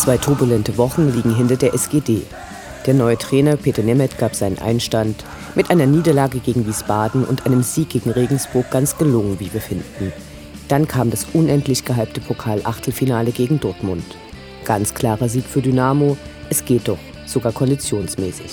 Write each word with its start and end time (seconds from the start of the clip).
Zwei 0.00 0.16
turbulente 0.16 0.78
Wochen 0.78 1.12
liegen 1.14 1.34
hinter 1.34 1.56
der 1.56 1.74
SGD. 1.74 2.22
Der 2.86 2.94
neue 2.94 3.18
Trainer 3.18 3.58
Peter 3.58 3.82
Nemeth 3.82 4.16
gab 4.16 4.34
seinen 4.34 4.58
Einstand 4.58 5.26
mit 5.54 5.68
einer 5.68 5.84
Niederlage 5.84 6.38
gegen 6.38 6.66
Wiesbaden 6.66 7.22
und 7.22 7.44
einem 7.44 7.62
Sieg 7.62 7.90
gegen 7.90 8.08
Regensburg 8.08 8.70
ganz 8.70 8.96
gelungen, 8.96 9.38
wie 9.40 9.52
wir 9.52 9.60
finden. 9.60 10.10
Dann 10.68 10.88
kam 10.88 11.10
das 11.10 11.26
unendlich 11.34 11.84
gehypte 11.84 12.22
Pokal-Achtelfinale 12.22 13.30
gegen 13.30 13.60
Dortmund. 13.60 14.16
Ganz 14.64 14.94
klarer 14.94 15.28
Sieg 15.28 15.44
für 15.44 15.60
Dynamo, 15.60 16.16
es 16.48 16.64
geht 16.64 16.88
doch, 16.88 16.96
sogar 17.26 17.52
konditionsmäßig. 17.52 18.52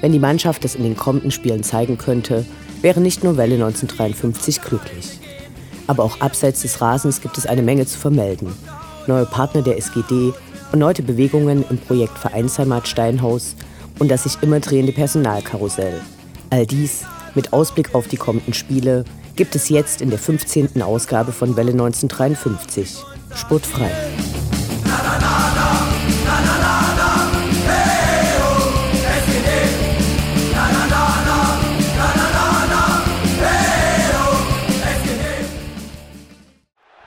Wenn 0.00 0.12
die 0.12 0.20
Mannschaft 0.20 0.62
das 0.62 0.76
in 0.76 0.84
den 0.84 0.96
kommenden 0.96 1.32
Spielen 1.32 1.64
zeigen 1.64 1.98
könnte, 1.98 2.46
wäre 2.80 3.00
nicht 3.00 3.24
nur 3.24 3.36
Welle 3.36 3.56
1953 3.56 4.62
glücklich. 4.62 5.18
Aber 5.88 6.04
auch 6.04 6.20
abseits 6.20 6.62
des 6.62 6.80
Rasens 6.80 7.20
gibt 7.20 7.38
es 7.38 7.46
eine 7.46 7.62
Menge 7.62 7.86
zu 7.86 7.98
vermelden. 7.98 8.52
Neue 9.08 9.26
Partner 9.26 9.62
der 9.62 9.76
SGD, 9.76 10.32
erneute 10.72 11.02
Bewegungen 11.02 11.64
im 11.68 11.78
Projekt 11.78 12.18
Vereinsheimat 12.18 12.86
Steinhaus 12.88 13.56
und 13.98 14.10
das 14.10 14.24
sich 14.24 14.38
immer 14.42 14.60
drehende 14.60 14.92
Personalkarussell. 14.92 16.00
All 16.50 16.66
dies 16.66 17.04
mit 17.34 17.52
Ausblick 17.52 17.94
auf 17.94 18.08
die 18.08 18.16
kommenden 18.16 18.54
Spiele 18.54 19.04
gibt 19.36 19.54
es 19.54 19.68
jetzt 19.68 20.00
in 20.00 20.10
der 20.10 20.18
15. 20.18 20.82
Ausgabe 20.82 21.32
von 21.32 21.56
Welle 21.56 21.72
1953. 21.72 22.98
Sportfrei. 23.34 23.90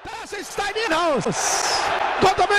Das 0.03 0.31
ist 0.31 0.57
dein 0.57 0.73
Inhouse! 0.87 1.62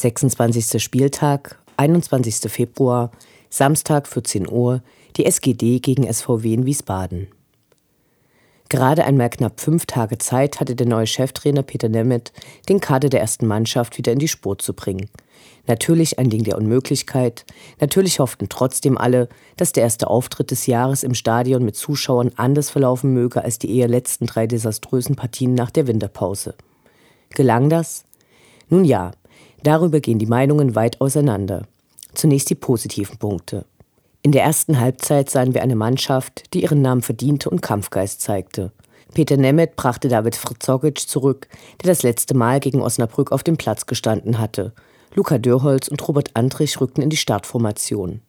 26. 0.00 0.82
Spieltag, 0.82 1.58
21. 1.76 2.50
Februar, 2.50 3.10
Samstag 3.50 4.08
14 4.08 4.50
Uhr, 4.50 4.82
die 5.16 5.26
SGD 5.26 5.80
gegen 5.80 6.10
SVW 6.10 6.54
in 6.54 6.64
Wiesbaden. 6.64 7.28
Gerade 8.70 9.04
einmal 9.04 9.28
knapp 9.28 9.60
fünf 9.60 9.84
Tage 9.84 10.16
Zeit 10.16 10.60
hatte 10.60 10.76
der 10.76 10.86
neue 10.86 11.06
Cheftrainer 11.06 11.62
Peter 11.62 11.88
Nemeth, 11.88 12.32
den 12.68 12.80
Kader 12.80 13.08
der 13.08 13.20
ersten 13.20 13.46
Mannschaft 13.46 13.98
wieder 13.98 14.12
in 14.12 14.20
die 14.20 14.28
Spur 14.28 14.58
zu 14.58 14.72
bringen. 14.72 15.10
Natürlich 15.66 16.18
ein 16.18 16.30
Ding 16.30 16.44
der 16.44 16.56
Unmöglichkeit. 16.56 17.44
Natürlich 17.80 18.20
hofften 18.20 18.48
trotzdem 18.48 18.96
alle, 18.96 19.28
dass 19.56 19.72
der 19.72 19.82
erste 19.82 20.06
Auftritt 20.06 20.50
des 20.50 20.66
Jahres 20.66 21.02
im 21.02 21.14
Stadion 21.14 21.64
mit 21.64 21.76
Zuschauern 21.76 22.30
anders 22.36 22.70
verlaufen 22.70 23.12
möge 23.12 23.42
als 23.42 23.58
die 23.58 23.76
eher 23.76 23.88
letzten 23.88 24.26
drei 24.26 24.46
desaströsen 24.46 25.16
Partien 25.16 25.54
nach 25.54 25.70
der 25.70 25.86
Winterpause. 25.86 26.54
Gelang 27.30 27.68
das? 27.68 28.04
Nun 28.68 28.84
ja, 28.84 29.10
Darüber 29.62 30.00
gehen 30.00 30.18
die 30.18 30.26
Meinungen 30.26 30.74
weit 30.74 31.00
auseinander. 31.00 31.66
Zunächst 32.14 32.50
die 32.50 32.54
positiven 32.54 33.18
Punkte. 33.18 33.64
In 34.22 34.32
der 34.32 34.42
ersten 34.42 34.80
Halbzeit 34.80 35.30
sahen 35.30 35.54
wir 35.54 35.62
eine 35.62 35.76
Mannschaft, 35.76 36.52
die 36.52 36.62
ihren 36.62 36.82
Namen 36.82 37.02
verdiente 37.02 37.48
und 37.48 37.62
Kampfgeist 37.62 38.20
zeigte. 38.20 38.72
Peter 39.14 39.36
Nemeth 39.36 39.76
brachte 39.76 40.08
David 40.08 40.36
Frzogic 40.36 40.98
zurück, 41.00 41.48
der 41.82 41.88
das 41.88 42.02
letzte 42.02 42.34
Mal 42.34 42.60
gegen 42.60 42.82
Osnabrück 42.82 43.32
auf 43.32 43.42
dem 43.42 43.56
Platz 43.56 43.86
gestanden 43.86 44.38
hatte. 44.38 44.72
Luca 45.14 45.38
Dörholz 45.38 45.88
und 45.88 46.06
Robert 46.06 46.30
Andrich 46.34 46.80
rückten 46.80 47.02
in 47.02 47.10
die 47.10 47.16
Startformation. 47.16 48.20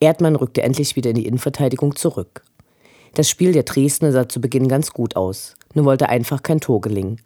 Erdmann 0.00 0.36
rückte 0.36 0.62
endlich 0.62 0.96
wieder 0.96 1.10
in 1.10 1.16
die 1.16 1.26
Innenverteidigung 1.26 1.96
zurück. 1.96 2.42
Das 3.14 3.28
Spiel 3.30 3.52
der 3.52 3.62
Dresdner 3.62 4.12
sah 4.12 4.28
zu 4.28 4.40
Beginn 4.40 4.68
ganz 4.68 4.92
gut 4.92 5.16
aus, 5.16 5.56
nur 5.74 5.86
wollte 5.86 6.08
einfach 6.08 6.42
kein 6.42 6.60
Tor 6.60 6.80
gelingen. 6.80 7.20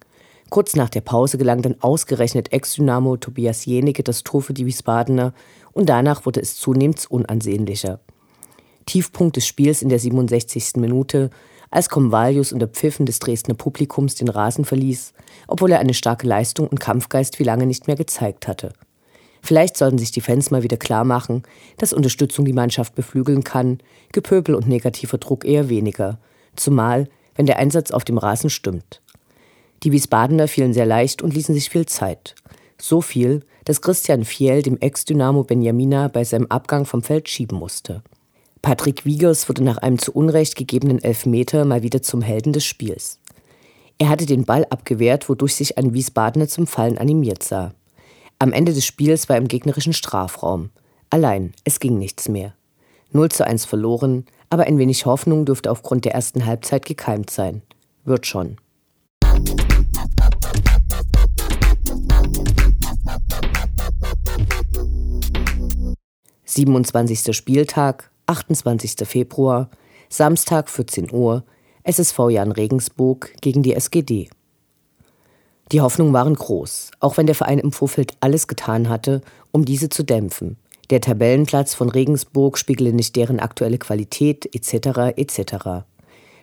Kurz 0.49 0.75
nach 0.75 0.89
der 0.89 1.01
Pause 1.01 1.37
gelang 1.37 1.61
dann 1.61 1.75
ausgerechnet 1.81 2.53
Ex-Dynamo 2.53 3.17
Tobias 3.17 3.65
Jenige 3.65 4.03
das 4.03 4.23
Tor 4.23 4.41
für 4.41 4.53
die 4.53 4.65
Wiesbadener 4.65 5.33
und 5.71 5.89
danach 5.89 6.25
wurde 6.25 6.41
es 6.41 6.55
zunehmend 6.55 7.05
unansehnlicher. 7.09 7.99
Tiefpunkt 8.85 9.37
des 9.37 9.47
Spiels 9.47 9.81
in 9.81 9.89
der 9.89 9.99
67. 9.99 10.75
Minute, 10.75 11.29
als 11.71 11.89
Convalius 11.89 12.53
unter 12.53 12.67
Pfiffen 12.67 13.05
des 13.05 13.19
Dresdner 13.19 13.55
Publikums 13.55 14.15
den 14.15 14.27
Rasen 14.27 14.63
verließ, 14.63 15.13
obwohl 15.47 15.71
er 15.71 15.79
eine 15.79 15.95
starke 15.95 16.27
Leistung 16.27 16.67
und 16.67 16.79
Kampfgeist 16.79 17.39
wie 17.39 17.43
lange 17.43 17.65
nicht 17.65 17.87
mehr 17.87 17.95
gezeigt 17.95 18.47
hatte. 18.47 18.73
Vielleicht 19.41 19.75
sollten 19.75 19.97
sich 19.97 20.11
die 20.11 20.21
Fans 20.21 20.51
mal 20.51 20.63
wieder 20.63 20.77
klar 20.77 21.03
machen, 21.03 21.43
dass 21.77 21.91
Unterstützung 21.91 22.45
die 22.45 22.53
Mannschaft 22.53 22.95
beflügeln 22.95 23.43
kann, 23.43 23.79
Gepöbel 24.11 24.55
und 24.55 24.67
negativer 24.67 25.17
Druck 25.17 25.45
eher 25.45 25.67
weniger, 25.67 26.19
zumal 26.55 27.09
wenn 27.35 27.47
der 27.47 27.57
Einsatz 27.57 27.91
auf 27.91 28.05
dem 28.05 28.17
Rasen 28.17 28.49
stimmt. 28.49 29.01
Die 29.83 29.91
Wiesbadener 29.91 30.47
fielen 30.47 30.73
sehr 30.73 30.85
leicht 30.85 31.21
und 31.21 31.33
ließen 31.33 31.53
sich 31.53 31.69
viel 31.69 31.85
Zeit. 31.85 32.35
So 32.79 33.01
viel, 33.01 33.41
dass 33.65 33.81
Christian 33.81 34.23
Fiel 34.23 34.61
dem 34.61 34.79
Ex-Dynamo 34.79 35.43
Benjamina 35.43 36.07
bei 36.07 36.23
seinem 36.23 36.47
Abgang 36.47 36.85
vom 36.85 37.03
Feld 37.03 37.27
schieben 37.27 37.57
musste. 37.57 38.01
Patrick 38.61 39.05
Wiegers 39.05 39.49
wurde 39.49 39.63
nach 39.63 39.77
einem 39.77 39.99
zu 39.99 40.13
Unrecht 40.13 40.55
gegebenen 40.55 41.03
Elfmeter 41.03 41.65
mal 41.65 41.83
wieder 41.83 42.01
zum 42.01 42.21
Helden 42.21 42.53
des 42.53 42.63
Spiels. 42.63 43.19
Er 43.97 44.07
hatte 44.07 44.25
den 44.25 44.45
Ball 44.45 44.65
abgewehrt, 44.69 45.27
wodurch 45.27 45.55
sich 45.55 45.77
ein 45.77 45.93
Wiesbadener 45.93 46.47
zum 46.47 46.65
Fallen 46.65 46.97
animiert 46.97 47.43
sah. 47.43 47.73
Am 48.39 48.53
Ende 48.53 48.73
des 48.73 48.85
Spiels 48.85 49.27
war 49.27 49.35
er 49.35 49.41
im 49.41 49.49
gegnerischen 49.49 49.93
Strafraum. 49.93 50.69
Allein, 51.09 51.53
es 51.65 51.79
ging 51.79 51.97
nichts 51.97 52.29
mehr. 52.29 52.53
0 53.11 53.29
zu 53.29 53.45
1 53.45 53.65
verloren, 53.65 54.25
aber 54.49 54.63
ein 54.63 54.77
wenig 54.77 55.05
Hoffnung 55.05 55.45
dürfte 55.45 55.69
aufgrund 55.69 56.05
der 56.05 56.13
ersten 56.13 56.45
Halbzeit 56.45 56.85
gekeimt 56.85 57.29
sein. 57.29 57.61
Wird 58.05 58.25
schon. 58.25 58.57
27. 66.53 67.35
Spieltag, 67.35 68.11
28. 68.27 68.95
Februar, 69.05 69.69
Samstag 70.09 70.69
14 70.69 71.11
Uhr, 71.11 71.43
SSV 71.83 72.29
Jan 72.29 72.51
Regensburg 72.51 73.33
gegen 73.41 73.63
die 73.63 73.73
SGD. 73.73 74.29
Die 75.71 75.81
Hoffnungen 75.81 76.13
waren 76.13 76.35
groß, 76.35 76.91
auch 76.99 77.17
wenn 77.17 77.25
der 77.25 77.33
Verein 77.33 77.57
im 77.57 77.71
Vorfeld 77.71 78.13
alles 78.19 78.47
getan 78.47 78.87
hatte, 78.87 79.21
um 79.51 79.65
diese 79.65 79.89
zu 79.89 80.03
dämpfen. 80.03 80.57
Der 80.91 81.01
Tabellenplatz 81.01 81.73
von 81.73 81.89
Regensburg 81.89 82.59
spiegele 82.59 82.93
nicht 82.93 83.15
deren 83.15 83.39
aktuelle 83.39 83.79
Qualität 83.79 84.53
etc. 84.53 85.17
etc. 85.17 85.85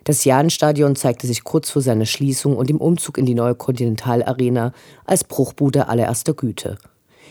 Das 0.03 0.25
Jahnstadion 0.25 0.97
zeigte 0.97 1.29
sich 1.29 1.45
kurz 1.45 1.71
vor 1.71 1.83
seiner 1.83 2.07
Schließung 2.07 2.57
und 2.57 2.69
dem 2.69 2.79
Umzug 2.79 3.17
in 3.17 3.27
die 3.27 3.35
neue 3.35 3.55
Kontinentalarena 3.55 4.73
als 5.05 5.23
Bruchbude 5.23 5.87
allererster 5.87 6.35
Güte. 6.35 6.79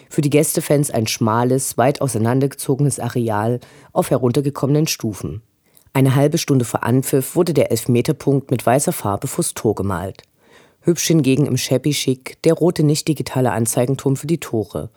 Für 0.10 0.22
die 0.22 0.32
Gästefans 0.32 0.90
ein 0.90 1.06
schmales, 1.08 1.78
weit 1.78 2.02
auseinandergezogenes 2.02 3.00
Areal 3.00 3.60
auf 3.94 4.10
heruntergekommenen 4.10 4.88
Stufen. 4.88 5.44
Eine 5.94 6.16
halbe 6.16 6.38
Stunde 6.38 6.66
vor 6.66 6.84
Anpfiff 6.84 7.36
wurde 7.36 7.54
der 7.54 7.72
Elfmeterpunkt 7.72 8.52
mit 8.52 8.66
weißer 8.66 8.92
Farbe 8.92 9.28
vors 9.28 9.54
Tor 9.54 9.76
gemalt. 9.76 10.24
Hübsch 10.82 11.08
hingegen 11.08 11.46
im 11.46 11.58
Shabby 11.58 11.92
Chic 11.92 12.42
der 12.44 12.54
rote 12.54 12.84
nicht-digitale 12.84 13.52
Anzeigenturm 13.52 14.16
für 14.16 14.28
die 14.28 14.40
Tore. 14.40 14.90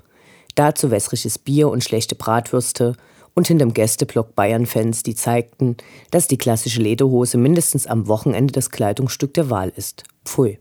Dazu 0.55 0.91
wässriges 0.91 1.39
Bier 1.39 1.69
und 1.69 1.85
schlechte 1.85 2.15
Bratwürste 2.15 2.95
und 3.35 3.49
hinterm 3.49 3.75
Gästeblock 3.75 4.35
Bayern-Fans, 4.35 5.03
die 5.03 5.15
zeigten, 5.15 5.77
dass 6.11 6.29
die 6.29 6.39
klassische 6.39 6.81
Lederhose 6.81 7.39
mindestens 7.39 7.87
am 7.87 8.07
Wochenende 8.07 8.53
das 8.53 8.71
Kleidungsstück 8.71 9.35
der 9.35 9.51
Wahl 9.51 9.73
ist. 9.75 10.05
Pfui. 10.25 10.59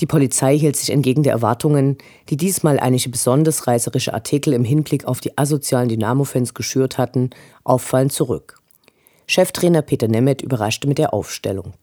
Die 0.00 0.06
Polizei 0.06 0.58
hielt 0.58 0.76
sich 0.76 0.90
entgegen 0.90 1.22
der 1.22 1.32
Erwartungen, 1.32 1.98
die 2.30 2.38
diesmal 2.38 2.80
einige 2.80 3.10
besonders 3.10 3.66
reißerische 3.66 4.14
Artikel 4.14 4.54
im 4.54 4.64
Hinblick 4.64 5.04
auf 5.04 5.20
die 5.20 5.36
asozialen 5.36 5.90
Dynamo-Fans 5.90 6.54
geschürt 6.54 6.96
hatten, 6.96 7.30
auffallend 7.64 8.12
zurück. 8.12 8.56
Cheftrainer 9.26 9.82
Peter 9.82 10.08
Nemeth 10.08 10.40
überraschte 10.40 10.88
mit 10.88 10.96
der 10.96 11.12
Aufstellung. 11.12 11.74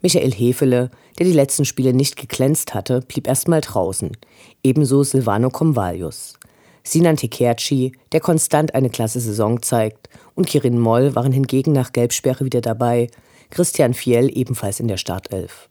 Michael 0.00 0.32
Hefele, 0.32 0.90
der 1.18 1.26
die 1.26 1.32
letzten 1.32 1.64
Spiele 1.64 1.92
nicht 1.92 2.16
geglänzt 2.16 2.74
hatte, 2.74 3.00
blieb 3.00 3.28
erstmal 3.28 3.60
draußen. 3.60 4.16
Ebenso 4.64 5.04
Silvano 5.04 5.48
Comvalius. 5.48 6.34
Sinan 6.82 7.16
Tekerci, 7.16 7.92
der 8.10 8.18
konstant 8.18 8.74
eine 8.74 8.90
klasse 8.90 9.20
Saison 9.20 9.62
zeigt, 9.62 10.08
und 10.34 10.48
Kirin 10.48 10.80
Moll 10.80 11.14
waren 11.14 11.30
hingegen 11.30 11.70
nach 11.70 11.92
Gelbsperre 11.92 12.44
wieder 12.44 12.60
dabei, 12.60 13.06
Christian 13.50 13.94
Fiel 13.94 14.36
ebenfalls 14.36 14.80
in 14.80 14.88
der 14.88 14.96
Startelf. 14.96 15.68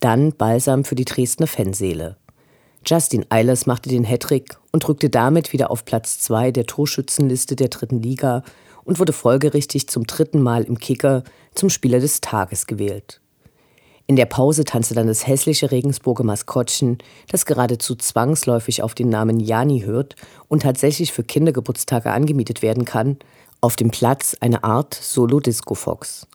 Dann 0.00 0.32
Balsam 0.32 0.84
für 0.84 0.94
die 0.94 1.04
Dresdner 1.04 1.46
Fanseele. 1.46 2.16
Justin 2.86 3.26
Eilers 3.28 3.66
machte 3.66 3.90
den 3.90 4.04
Hattrick 4.04 4.56
und 4.72 4.88
rückte 4.88 5.10
damit 5.10 5.52
wieder 5.52 5.70
auf 5.70 5.84
Platz 5.84 6.18
2 6.20 6.52
der 6.52 6.64
Torschützenliste 6.64 7.54
der 7.54 7.68
dritten 7.68 8.00
Liga 8.00 8.42
und 8.84 8.98
wurde 8.98 9.12
folgerichtig 9.12 9.88
zum 9.88 10.06
dritten 10.06 10.40
Mal 10.40 10.64
im 10.64 10.78
Kicker 10.78 11.22
zum 11.54 11.68
Spieler 11.68 12.00
des 12.00 12.22
Tages 12.22 12.66
gewählt. 12.66 13.20
In 14.06 14.16
der 14.16 14.26
Pause 14.26 14.64
tanzte 14.64 14.94
dann 14.94 15.06
das 15.06 15.26
hässliche 15.26 15.70
Regensburger 15.70 16.24
Maskottchen, 16.24 16.98
das 17.28 17.44
geradezu 17.44 17.94
zwangsläufig 17.94 18.82
auf 18.82 18.94
den 18.94 19.10
Namen 19.10 19.38
Jani 19.38 19.82
hört 19.82 20.16
und 20.48 20.62
tatsächlich 20.62 21.12
für 21.12 21.22
Kindergeburtstage 21.22 22.10
angemietet 22.10 22.62
werden 22.62 22.86
kann, 22.86 23.18
auf 23.60 23.76
dem 23.76 23.90
Platz 23.90 24.34
eine 24.40 24.64
Art 24.64 24.94
Solo-Disco-Fox. 24.94 26.26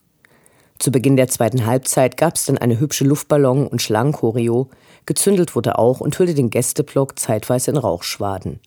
Zu 0.78 0.92
Beginn 0.92 1.16
der 1.16 1.28
zweiten 1.28 1.64
Halbzeit 1.64 2.16
gab 2.16 2.36
es 2.36 2.46
dann 2.46 2.58
eine 2.58 2.78
hübsche 2.78 3.04
Luftballon- 3.04 3.66
und 3.66 3.80
Schlangenchoreo, 3.80 4.68
gezündelt 5.06 5.54
wurde 5.56 5.78
auch 5.78 6.00
und 6.00 6.18
hüllte 6.18 6.34
den 6.34 6.50
Gästeblock 6.50 7.18
zeitweise 7.18 7.70
in 7.70 7.76
Rauchschwaden. 7.76 8.60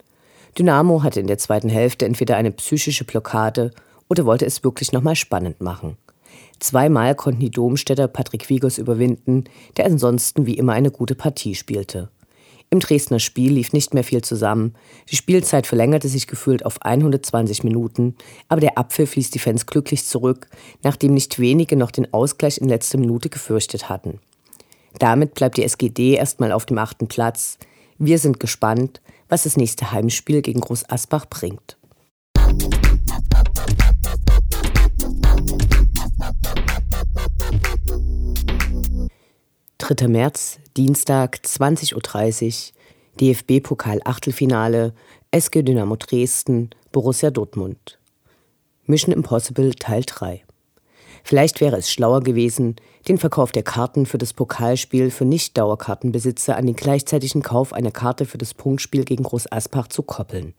Dynamo 0.57 1.03
hatte 1.03 1.19
in 1.19 1.27
der 1.27 1.37
zweiten 1.37 1.69
Hälfte 1.69 2.05
entweder 2.05 2.35
eine 2.37 2.51
psychische 2.51 3.03
Blockade 3.03 3.71
oder 4.09 4.25
wollte 4.25 4.45
es 4.45 4.63
wirklich 4.63 4.91
nochmal 4.91 5.15
spannend 5.15 5.61
machen. 5.61 5.97
Zweimal 6.59 7.15
konnten 7.15 7.39
die 7.39 7.51
Domstädter 7.51 8.07
Patrick 8.07 8.49
Wiegers 8.49 8.77
überwinden, 8.77 9.45
der 9.77 9.85
ansonsten 9.85 10.45
wie 10.45 10.55
immer 10.55 10.73
eine 10.73 10.91
gute 10.91 11.15
Partie 11.15 11.55
spielte. 11.55 12.09
Im 12.71 12.79
Dresdner 12.79 13.17
Spiel 13.17 13.53
lief 13.53 13.73
nicht 13.73 13.95
mehr 13.95 14.03
viel 14.03 14.21
zusammen. 14.21 14.75
Die 15.09 15.15
Spielzeit 15.15 15.65
verlängerte 15.65 16.07
sich 16.07 16.27
gefühlt 16.27 16.63
auf 16.65 16.81
120 16.83 17.63
Minuten, 17.63 18.15
aber 18.47 18.61
der 18.61 18.77
Abpfiff 18.77 19.15
ließ 19.15 19.31
die 19.31 19.39
Fans 19.39 19.65
glücklich 19.65 20.05
zurück, 20.05 20.47
nachdem 20.83 21.15
nicht 21.15 21.39
wenige 21.39 21.75
noch 21.75 21.89
den 21.89 22.13
Ausgleich 22.13 22.59
in 22.59 22.69
letzter 22.69 22.99
Minute 22.99 23.29
gefürchtet 23.29 23.89
hatten. 23.89 24.19
Damit 24.99 25.33
bleibt 25.33 25.57
die 25.57 25.63
SGD 25.63 26.13
erstmal 26.13 26.51
auf 26.51 26.67
dem 26.67 26.77
achten 26.77 27.07
Platz. 27.07 27.57
Wir 27.97 28.19
sind 28.19 28.39
gespannt, 28.39 29.01
was 29.29 29.43
das 29.43 29.57
nächste 29.57 29.91
Heimspiel 29.91 30.43
gegen 30.43 30.61
Groß 30.61 30.89
Asbach 30.89 31.25
bringt. 31.25 31.75
3. 39.79 40.07
März, 40.07 40.59
Dienstag, 40.79 41.41
20.30 41.43 42.71
Uhr, 42.71 42.73
DFB-Pokal-Achtelfinale, 43.19 44.93
SG 45.29 45.61
Dynamo 45.61 45.97
Dresden, 45.97 46.69
Borussia 46.93 47.31
Dortmund. 47.31 47.99
Mission 48.85 49.13
Impossible 49.13 49.75
Teil 49.75 50.03
3. 50.05 50.41
Vielleicht 51.25 51.59
wäre 51.59 51.75
es 51.75 51.91
schlauer 51.91 52.21
gewesen, 52.21 52.77
den 53.09 53.17
Verkauf 53.17 53.51
der 53.51 53.63
Karten 53.63 54.05
für 54.05 54.17
das 54.17 54.31
Pokalspiel 54.31 55.11
für 55.11 55.25
Nicht-Dauerkartenbesitzer 55.25 56.55
an 56.55 56.65
den 56.65 56.77
gleichzeitigen 56.77 57.41
Kauf 57.41 57.73
einer 57.73 57.91
Karte 57.91 58.25
für 58.25 58.37
das 58.37 58.53
Punktspiel 58.53 59.03
gegen 59.03 59.23
Groß 59.23 59.51
Aspach 59.51 59.89
zu 59.89 60.01
koppeln. 60.01 60.53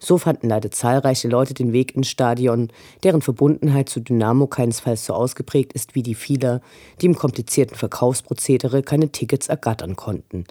So 0.00 0.16
fanden 0.16 0.48
leider 0.48 0.70
zahlreiche 0.70 1.28
Leute 1.28 1.54
den 1.54 1.72
Weg 1.72 1.96
ins 1.96 2.08
Stadion, 2.08 2.68
deren 3.02 3.20
Verbundenheit 3.20 3.88
zu 3.88 4.00
Dynamo 4.00 4.46
keinesfalls 4.46 5.04
so 5.04 5.14
ausgeprägt 5.14 5.72
ist 5.72 5.94
wie 5.94 6.02
die 6.02 6.14
vieler, 6.14 6.60
die 7.00 7.06
im 7.06 7.16
komplizierten 7.16 7.76
Verkaufsprozedere 7.76 8.82
keine 8.82 9.10
Tickets 9.10 9.48
ergattern 9.48 9.96
konnten. 9.96 10.44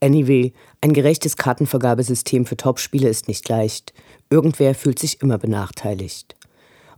Anyway, 0.00 0.52
ein 0.80 0.92
gerechtes 0.92 1.36
Kartenvergabesystem 1.36 2.44
für 2.44 2.56
Topspiele 2.56 3.08
ist 3.08 3.28
nicht 3.28 3.48
leicht. 3.48 3.94
Irgendwer 4.30 4.74
fühlt 4.74 4.98
sich 4.98 5.22
immer 5.22 5.38
benachteiligt. 5.38 6.34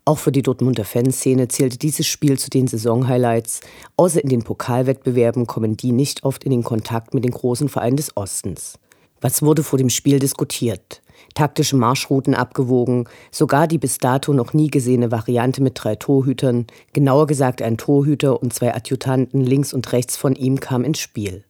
Auch 0.06 0.18
für 0.18 0.32
die 0.32 0.42
Dortmunder 0.42 0.84
Fanszene 0.84 1.48
zählte 1.48 1.78
dieses 1.78 2.06
Spiel 2.06 2.38
zu 2.38 2.50
den 2.50 2.66
Saisonhighlights. 2.66 3.60
Außer 3.96 4.22
in 4.22 4.30
den 4.30 4.42
Pokalwettbewerben 4.42 5.46
kommen 5.46 5.76
die 5.76 5.92
nicht 5.92 6.24
oft 6.24 6.44
in 6.44 6.50
den 6.50 6.64
Kontakt 6.64 7.14
mit 7.14 7.24
den 7.24 7.30
großen 7.30 7.68
Vereinen 7.68 7.96
des 7.96 8.16
Ostens. 8.16 8.78
Was 9.20 9.42
wurde 9.42 9.62
vor 9.62 9.78
dem 9.78 9.90
Spiel 9.90 10.18
diskutiert? 10.18 11.02
Taktische 11.34 11.76
Marschrouten 11.76 12.34
abgewogen, 12.34 13.08
sogar 13.30 13.66
die 13.66 13.78
bis 13.78 13.98
dato 13.98 14.32
noch 14.32 14.54
nie 14.54 14.68
gesehene 14.68 15.10
Variante 15.10 15.62
mit 15.62 15.72
drei 15.76 15.96
Torhütern, 15.96 16.66
genauer 16.92 17.26
gesagt 17.26 17.60
ein 17.60 17.76
Torhüter 17.76 18.40
und 18.42 18.54
zwei 18.54 18.74
Adjutanten 18.74 19.42
links 19.42 19.72
und 19.74 19.92
rechts 19.92 20.16
von 20.16 20.34
ihm 20.34 20.60
kam 20.60 20.84
ins 20.84 21.00
Spiel. 21.00 21.44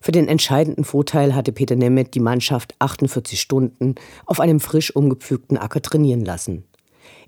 Für 0.00 0.12
den 0.12 0.28
entscheidenden 0.28 0.84
Vorteil 0.84 1.34
hatte 1.34 1.52
Peter 1.52 1.76
Nemeth 1.76 2.14
die 2.14 2.20
Mannschaft 2.20 2.74
48 2.78 3.40
Stunden 3.40 3.94
auf 4.24 4.40
einem 4.40 4.60
frisch 4.60 4.94
umgepflügten 4.94 5.56
Acker 5.56 5.82
trainieren 5.82 6.24
lassen. 6.24 6.64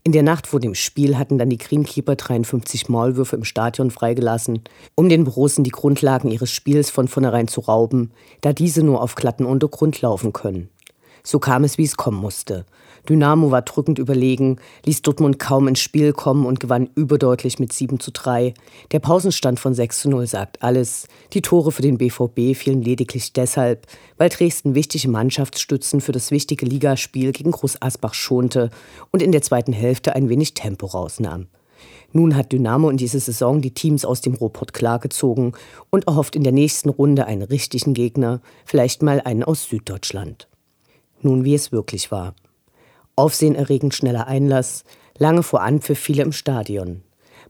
In 0.05 0.13
der 0.13 0.23
Nacht 0.23 0.47
vor 0.47 0.61
dem 0.61 0.75
Spiel 0.75 1.19
hatten 1.19 1.39
dann 1.39 1.51
die 1.51 1.59
Greenkeeper 1.59 2.15
53 2.17 2.89
Maulwürfe 2.89 3.37
im 3.37 3.45
Stadion 3.45 3.91
freigelassen, 3.91 4.61
um 4.95 5.09
den 5.09 5.25
Borussen 5.25 5.65
die 5.65 5.71
Grundlagen 5.71 6.31
ihres 6.31 6.51
Spiels 6.51 6.89
von 6.89 7.09
vornherein 7.09 7.49
zu 7.49 7.61
rauben, 7.61 8.13
da 8.41 8.53
diese 8.53 8.83
nur 8.83 9.03
auf 9.03 9.17
glatten 9.17 9.45
Untergrund 9.45 10.01
laufen 10.01 10.33
können. 10.33 10.69
So 11.23 11.39
kam 11.39 11.65
es, 11.65 11.79
wie 11.79 11.85
es 11.85 11.97
kommen 11.97 12.19
musste. 12.19 12.65
Dynamo 13.09 13.51
war 13.51 13.63
drückend 13.63 13.99
überlegen, 13.99 14.59
ließ 14.85 15.03
Dortmund 15.03 15.39
kaum 15.39 15.67
ins 15.67 15.81
Spiel 15.81 16.13
kommen 16.13 16.45
und 16.45 16.61
gewann 16.61 16.91
überdeutlich 16.95 17.59
mit 17.59 17.73
7 17.73 18.01
zu 18.01 18.11
3. 18.11 18.53
Der 18.93 18.99
Pausenstand 18.99 19.59
von 19.59 19.73
6 19.73 20.01
zu 20.01 20.11
0 20.11 20.27
sagt 20.27 20.63
alles. 20.63 21.09
Die 21.33 21.41
Tore 21.41 21.73
für 21.73 21.83
den 21.83 21.97
BVB 21.97 22.55
fielen 22.55 22.83
lediglich 22.83 23.33
deshalb, 23.33 23.87
weil 24.19 24.29
Dresden 24.29 24.75
wichtige 24.75 25.09
Mannschaftsstützen 25.09 26.01
für 26.01 26.13
das 26.13 26.31
wichtige 26.31 26.67
Ligaspiel 26.67 27.33
gegen 27.33 27.53
Groß 27.53 27.81
Asbach 27.81 28.15
schonte 28.15 28.71
und 29.11 29.23
in 29.23 29.33
der 29.33 29.43
zweiten 29.43 29.73
Hälfte 29.73 30.15
ein 30.15 30.29
wenig 30.29 30.55
Tempo 30.55 30.87
rausnahm. 30.87 31.47
Nun 32.13 32.37
hat 32.37 32.53
Dynamo 32.53 32.91
in 32.91 32.97
dieser 32.97 33.21
Saison 33.21 33.61
die 33.61 33.73
Teams 33.73 34.05
aus 34.05 34.21
dem 34.21 34.35
Ruhrpott 34.35 34.73
klargezogen 34.73 35.53
und 35.91 36.07
erhofft 36.07 36.37
in 36.37 36.43
der 36.43 36.53
nächsten 36.53 36.89
Runde 36.89 37.27
einen 37.27 37.43
richtigen 37.43 37.95
Gegner, 37.95 38.41
vielleicht 38.65 39.03
mal 39.03 39.21
einen 39.21 39.45
aus 39.45 39.65
Süddeutschland 39.65 40.49
nun 41.23 41.45
wie 41.45 41.55
es 41.55 41.73
wirklich 41.73 42.11
war. 42.11 42.35
Aufsehenerregend 43.17 43.95
schneller 43.95 44.27
Einlass, 44.27 44.85
lange 45.19 45.43
vor 45.43 45.63
Anpfiff 45.63 45.99
viele 45.99 46.23
im 46.23 46.33
Stadion. 46.33 47.03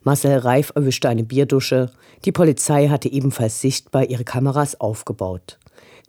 Marcel 0.02 0.38
Reif 0.38 0.72
erwischte 0.74 1.08
eine 1.08 1.24
Bierdusche, 1.24 1.90
die 2.24 2.32
Polizei 2.32 2.88
hatte 2.88 3.10
ebenfalls 3.10 3.60
sichtbar 3.60 4.04
ihre 4.04 4.24
Kameras 4.24 4.80
aufgebaut. 4.80 5.58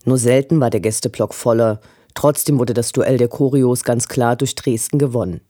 Nur 0.05 0.17
selten 0.17 0.59
war 0.59 0.69
der 0.69 0.79
Gästeblock 0.79 1.33
voller, 1.33 1.81
trotzdem 2.13 2.59
wurde 2.59 2.73
das 2.73 2.91
Duell 2.91 3.17
der 3.17 3.27
Choreos 3.27 3.83
ganz 3.83 4.07
klar 4.07 4.35
durch 4.35 4.55
Dresden 4.55 4.99
gewonnen. 4.99 5.41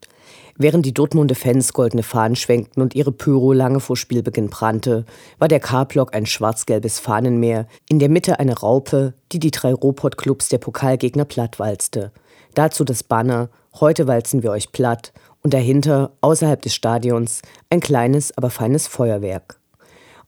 Während 0.61 0.85
die 0.85 0.93
Dortmunder 0.93 1.35
Fans 1.35 1.71
goldene 1.71 2.03
Fahnen 2.03 2.35
schwenkten 2.35 2.81
und 2.81 2.93
ihre 2.93 3.13
Pyro 3.13 3.53
lange 3.53 3.79
vor 3.79 3.95
Spielbeginn 3.95 4.49
brannte, 4.49 5.05
war 5.37 5.47
der 5.47 5.61
K-Block 5.61 6.13
ein 6.13 6.25
schwarz-gelbes 6.25 6.99
Fahnenmeer, 6.99 7.65
in 7.87 7.99
der 7.99 8.09
Mitte 8.09 8.39
eine 8.39 8.59
Raupe, 8.59 9.13
die 9.31 9.39
die 9.39 9.51
drei 9.51 9.73
Robot-Clubs 9.73 10.49
der 10.49 10.57
Pokalgegner 10.57 11.23
plattwalzte. 11.23 12.11
Dazu 12.55 12.83
das 12.83 13.03
Banner 13.03 13.49
Heute 13.79 14.07
walzen 14.07 14.43
wir 14.43 14.51
euch 14.51 14.73
platt 14.73 15.13
und 15.43 15.53
dahinter, 15.53 16.11
außerhalb 16.19 16.61
des 16.61 16.73
Stadions, 16.73 17.41
ein 17.69 17.79
kleines, 17.79 18.37
aber 18.37 18.49
feines 18.49 18.87
Feuerwerk. 18.87 19.61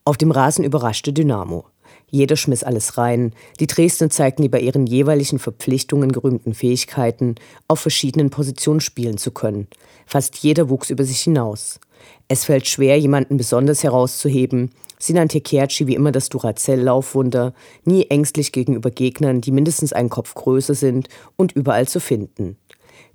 Auf 0.04 0.16
dem 0.16 0.30
Rasen 0.30 0.64
überraschte 0.64 1.12
Dynamo. 1.12 1.66
Jeder 2.08 2.36
schmiss 2.36 2.62
alles 2.62 2.98
rein. 2.98 3.32
Die 3.58 3.66
Dresdner 3.66 4.10
zeigten 4.10 4.42
die 4.42 4.50
bei 4.50 4.60
ihren 4.60 4.86
jeweiligen 4.86 5.38
Verpflichtungen 5.38 6.12
gerühmten 6.12 6.52
Fähigkeiten, 6.52 7.36
auf 7.68 7.80
verschiedenen 7.80 8.28
Positionen 8.28 8.80
spielen 8.80 9.16
zu 9.16 9.30
können. 9.30 9.66
Fast 10.12 10.36
jeder 10.36 10.68
wuchs 10.68 10.90
über 10.90 11.04
sich 11.04 11.22
hinaus. 11.22 11.80
Es 12.28 12.44
fällt 12.44 12.68
schwer, 12.68 12.98
jemanden 12.98 13.38
besonders 13.38 13.82
herauszuheben. 13.82 14.68
Sie 14.98 15.14
nannte 15.14 15.40
Kerci 15.40 15.86
wie 15.86 15.94
immer 15.94 16.12
das 16.12 16.28
Duracell-Laufwunder, 16.28 17.54
nie 17.86 18.04
ängstlich 18.10 18.52
gegenüber 18.52 18.90
Gegnern, 18.90 19.40
die 19.40 19.52
mindestens 19.52 19.94
einen 19.94 20.10
Kopf 20.10 20.34
größer 20.34 20.74
sind 20.74 21.08
und 21.36 21.52
überall 21.52 21.88
zu 21.88 21.98
finden. 21.98 22.58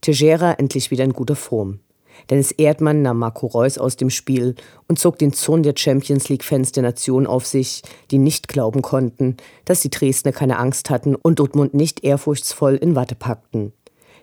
Tejera 0.02 0.54
endlich 0.54 0.90
wieder 0.90 1.04
in 1.04 1.14
guter 1.14 1.36
Form. 1.36 1.82
Dennis 2.32 2.50
Erdmann 2.50 3.04
nahm 3.04 3.20
Marco 3.20 3.46
Reus 3.46 3.78
aus 3.78 3.96
dem 3.96 4.10
Spiel 4.10 4.56
und 4.88 4.98
zog 4.98 5.20
den 5.20 5.34
Zorn 5.34 5.62
der 5.62 5.76
Champions 5.78 6.30
League-Fans 6.30 6.72
der 6.72 6.82
Nation 6.82 7.28
auf 7.28 7.46
sich, 7.46 7.84
die 8.10 8.18
nicht 8.18 8.48
glauben 8.48 8.82
konnten, 8.82 9.38
dass 9.66 9.82
die 9.82 9.92
Dresdner 9.92 10.32
keine 10.32 10.58
Angst 10.58 10.90
hatten 10.90 11.14
und 11.14 11.38
Dortmund 11.38 11.76
nicht 11.76 12.04
ehrfurchtsvoll 12.04 12.74
in 12.74 12.96
Watte 12.96 13.14
packten. 13.14 13.74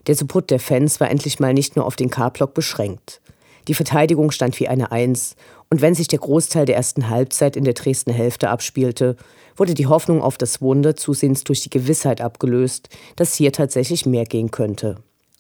Der 0.07 0.15
Support 0.15 0.51
der 0.51 0.61
Fans 0.61 1.01
war 1.01 1.11
endlich 1.11 1.41
mal 1.41 1.55
nicht 1.55 1.77
nur 1.77 1.87
auf 1.87 1.97
den 1.97 2.11
K-Block 2.11 2.55
beschränkt. 2.55 3.21
Die 3.69 3.75
Verteidigung 3.75 4.31
stand 4.31 4.59
wie 4.61 4.69
eine 4.69 4.93
Eins, 4.93 5.37
und 5.71 5.81
wenn 5.81 5.95
sich 5.95 6.09
der 6.09 6.19
Großteil 6.19 6.67
der 6.67 6.77
ersten 6.77 7.09
Halbzeit 7.09 7.57
in 7.57 7.65
der 7.65 7.75
Dresdner 7.75 8.13
Hälfte 8.13 8.51
abspielte, 8.51 9.17
wurde 9.57 9.75
die 9.75 9.87
Hoffnung 9.87 10.23
auf 10.23 10.37
das 10.37 10.61
Wunder 10.61 10.95
zusehends 10.95 11.45
durch 11.45 11.63
die 11.63 11.71
Gewissheit 11.71 12.21
abgelöst, 12.21 12.89
dass 13.17 13.35
hier 13.35 13.53
tatsächlich 13.53 14.07
mehr 14.07 14.25
gehen 14.25 14.51
könnte. 14.51 14.97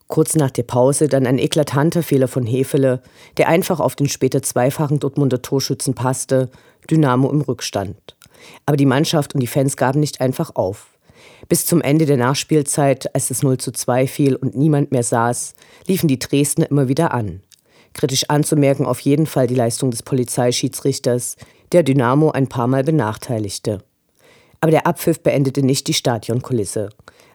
Kurz 0.08 0.34
nach 0.34 0.50
der 0.50 0.62
Pause 0.62 1.08
dann 1.08 1.26
ein 1.26 1.38
eklatanter 1.38 2.02
Fehler 2.02 2.28
von 2.28 2.46
Hefele, 2.46 3.02
der 3.36 3.48
einfach 3.48 3.80
auf 3.80 3.96
den 3.96 4.08
später 4.08 4.42
zweifachen 4.42 5.00
Dortmunder 5.00 5.42
Torschützen 5.42 5.94
passte, 5.94 6.50
Dynamo 6.90 7.30
im 7.30 7.40
Rückstand. 7.40 8.16
Aber 8.66 8.76
die 8.76 8.86
Mannschaft 8.86 9.34
und 9.34 9.40
die 9.40 9.46
Fans 9.46 9.76
gaben 9.76 10.00
nicht 10.00 10.20
einfach 10.20 10.54
auf. 10.54 10.93
Bis 11.48 11.66
zum 11.66 11.80
Ende 11.80 12.06
der 12.06 12.16
Nachspielzeit, 12.16 13.14
als 13.14 13.30
es 13.30 13.42
0 13.42 13.58
zu 13.58 13.72
2 13.72 14.06
fiel 14.06 14.36
und 14.36 14.56
niemand 14.56 14.92
mehr 14.92 15.02
saß, 15.02 15.54
liefen 15.86 16.08
die 16.08 16.18
Dresdner 16.18 16.70
immer 16.70 16.88
wieder 16.88 17.12
an. 17.12 17.40
Kritisch 17.92 18.28
anzumerken 18.28 18.86
auf 18.86 19.00
jeden 19.00 19.26
Fall 19.26 19.46
die 19.46 19.54
Leistung 19.54 19.90
des 19.90 20.02
Polizeischiedsrichters, 20.02 21.36
der 21.72 21.82
Dynamo 21.82 22.30
ein 22.30 22.48
paar 22.48 22.66
Mal 22.66 22.82
benachteiligte. 22.82 23.82
Aber 24.60 24.70
der 24.70 24.86
Abpfiff 24.86 25.20
beendete 25.20 25.62
nicht 25.62 25.86
die 25.86 25.94
Stadionkulisse. 25.94 26.88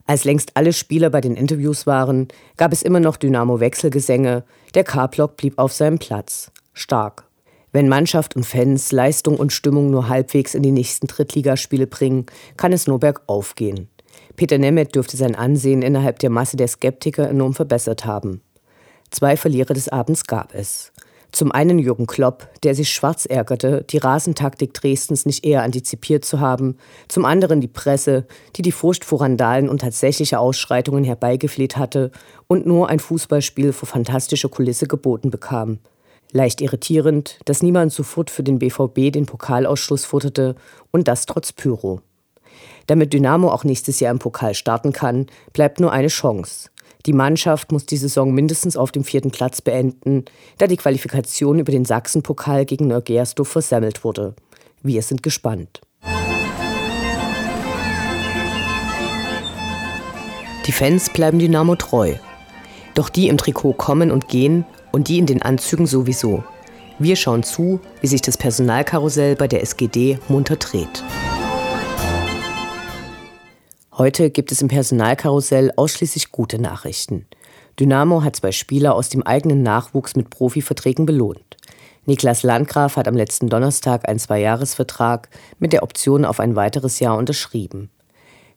Als 0.06 0.24
längst 0.24 0.58
alle 0.58 0.74
Spieler 0.74 1.12
bei 1.12 1.22
den 1.22 1.36
Interviews 1.36 1.86
waren, 1.86 2.28
gab 2.58 2.74
es 2.74 2.82
immer 2.82 3.00
noch 3.00 3.16
Dynamo-Wechselgesänge. 3.16 4.44
Der 4.74 4.84
K-Block 4.84 5.38
blieb 5.38 5.60
auf 5.60 5.72
seinem 5.72 6.00
Platz. 6.00 6.52
Stark. 6.74 7.29
Wenn 7.72 7.88
Mannschaft 7.88 8.36
und 8.36 8.46
Fans 8.46 8.92
Leistung 8.92 9.38
und 9.38 9.54
Stimmung 9.54 9.92
nur 9.92 10.10
halbwegs 10.10 10.56
in 10.56 10.64
die 10.64 10.72
nächsten 10.72 11.08
Drittligaspiele 11.08 11.88
bringen, 11.88 12.26
kann 12.58 12.74
es 12.74 12.88
nur 12.88 13.00
bergauf 13.00 13.56
gehen. 13.56 13.90
Peter 14.36 14.58
Nemeth 14.58 14.96
dürfte 14.96 15.18
sein 15.18 15.36
Ansehen 15.36 15.82
innerhalb 15.82 16.20
der 16.20 16.30
Masse 16.30 16.58
der 16.58 16.68
Skeptiker 16.68 17.30
enorm 17.30 17.54
verbessert 17.54 18.06
haben. 18.06 18.42
Zwei 19.12 19.38
Verlierer 19.38 19.74
des 19.74 19.90
Abends 19.90 20.26
gab 20.26 20.56
es. 20.56 20.92
Zum 21.32 21.52
einen 21.52 21.78
Jürgen 21.78 22.08
Klopp, 22.08 22.48
der 22.64 22.74
sich 22.74 22.90
schwarz 22.90 23.26
ärgerte, 23.26 23.86
die 23.88 24.00
Rasentaktik 24.00 24.74
Dresdens 24.74 25.28
nicht 25.28 25.46
eher 25.46 25.62
antizipiert 25.62 26.26
zu 26.26 26.40
haben. 26.40 26.78
Zum 27.08 27.24
anderen 27.24 27.62
die 27.62 27.68
Presse, 27.68 28.26
die 28.56 28.64
die 28.64 28.72
Furcht 28.72 29.06
vor 29.06 29.22
Randalen 29.22 29.70
und 29.70 29.82
tatsächliche 29.82 30.40
Ausschreitungen 30.40 31.04
herbeigefleht 31.04 31.78
hatte 31.78 32.12
und 32.48 32.66
nur 32.66 32.90
ein 32.90 33.00
Fußballspiel 33.00 33.74
vor 33.74 33.88
fantastischer 33.88 34.50
Kulisse 34.50 34.88
geboten 34.88 35.30
bekam. 35.30 35.78
Leicht 36.32 36.62
irritierend, 36.62 37.40
dass 37.46 37.64
niemand 37.64 37.92
sofort 37.92 38.30
für 38.30 38.44
den 38.44 38.60
BVB 38.60 39.12
den 39.12 39.26
Pokalausschluss 39.26 40.06
futterte 40.06 40.56
und 40.92 41.08
das 41.08 41.26
trotz 41.26 41.52
Pyro. 41.52 42.02
Damit 42.86 43.14
Dynamo 43.14 43.50
auch 43.50 43.64
nächstes 43.64 44.00
Jahr 44.00 44.12
im 44.12 44.20
Pokal 44.20 44.54
starten 44.54 44.94
kann, 44.94 45.26
bleibt 45.54 45.80
nur 45.80 45.92
eine 45.92 46.08
Chance. 46.08 46.70
Die 47.06 47.14
Mannschaft 47.14 47.72
muss 47.72 47.86
die 47.86 47.98
Saison 47.98 48.32
mindestens 48.32 48.78
auf 48.78 48.92
dem 48.92 49.04
vierten 49.04 49.32
Platz 49.32 49.62
beenden, 49.62 50.26
da 50.58 50.68
die 50.68 50.78
Qualifikation 50.78 51.58
über 51.58 51.72
den 51.72 51.86
Sachsenpokal 51.86 52.66
gegen 52.66 52.88
Neugersdorf 52.88 53.48
versammelt 53.48 54.04
wurde. 54.04 54.36
Wir 54.84 55.02
sind 55.02 55.24
gespannt. 55.24 55.82
Die 60.68 60.72
Fans 60.72 61.10
bleiben 61.10 61.40
Dynamo 61.40 61.76
treu. 61.76 62.14
Doch 62.94 63.10
die 63.10 63.30
im 63.30 63.38
Trikot 63.38 63.74
kommen 63.74 64.12
und 64.12 64.28
gehen 64.28 64.66
und 64.92 65.08
die 65.08 65.18
in 65.18 65.26
den 65.26 65.42
Anzügen 65.42 65.86
sowieso. 65.86 66.44
Wir 66.98 67.16
schauen 67.16 67.44
zu, 67.44 67.80
wie 68.02 68.08
sich 68.08 68.22
das 68.22 68.38
Personalkarussell 68.38 69.36
bei 69.36 69.48
der 69.48 69.62
SGD 69.62 70.20
munter 70.28 70.58
dreht. 70.58 71.04
Heute 73.98 74.30
gibt 74.30 74.52
es 74.52 74.62
im 74.62 74.68
Personalkarussell 74.68 75.72
ausschließlich 75.76 76.32
gute 76.32 76.60
Nachrichten. 76.60 77.26
Dynamo 77.80 78.24
hat 78.24 78.36
zwei 78.36 78.52
Spieler 78.52 78.96
aus 78.96 79.10
dem 79.10 79.24
eigenen 79.24 79.64
Nachwuchs 79.64 80.16
mit 80.16 80.30
Profiverträgen 80.30 81.06
belohnt. 81.06 81.58
Niklas 82.06 82.44
Landgraf 82.44 82.96
hat 82.96 83.08
am 83.08 83.16
letzten 83.16 83.50
Donnerstag 83.50 84.08
einen 84.10 84.20
Zweijahresvertrag 84.20 85.30
mit 85.60 85.74
der 85.74 85.84
Option 85.84 86.26
auf 86.26 86.40
ein 86.40 86.56
weiteres 86.56 87.00
Jahr 87.00 87.18
unterschrieben. 87.18 87.90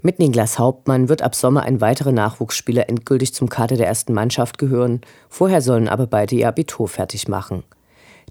Mit 0.04 0.18
Niklas 0.18 0.58
Hauptmann 0.58 1.08
wird 1.08 1.22
ab 1.22 1.36
Sommer 1.36 1.62
ein 1.62 1.80
weiterer 1.80 2.10
Nachwuchsspieler 2.10 2.88
endgültig 2.88 3.34
zum 3.34 3.48
Kader 3.48 3.76
der 3.76 3.86
ersten 3.86 4.12
Mannschaft 4.12 4.58
gehören. 4.58 5.00
Vorher 5.28 5.62
sollen 5.62 5.86
aber 5.86 6.08
beide 6.08 6.34
ihr 6.34 6.48
Abitur 6.48 6.88
fertig 6.88 7.28
machen. 7.28 7.62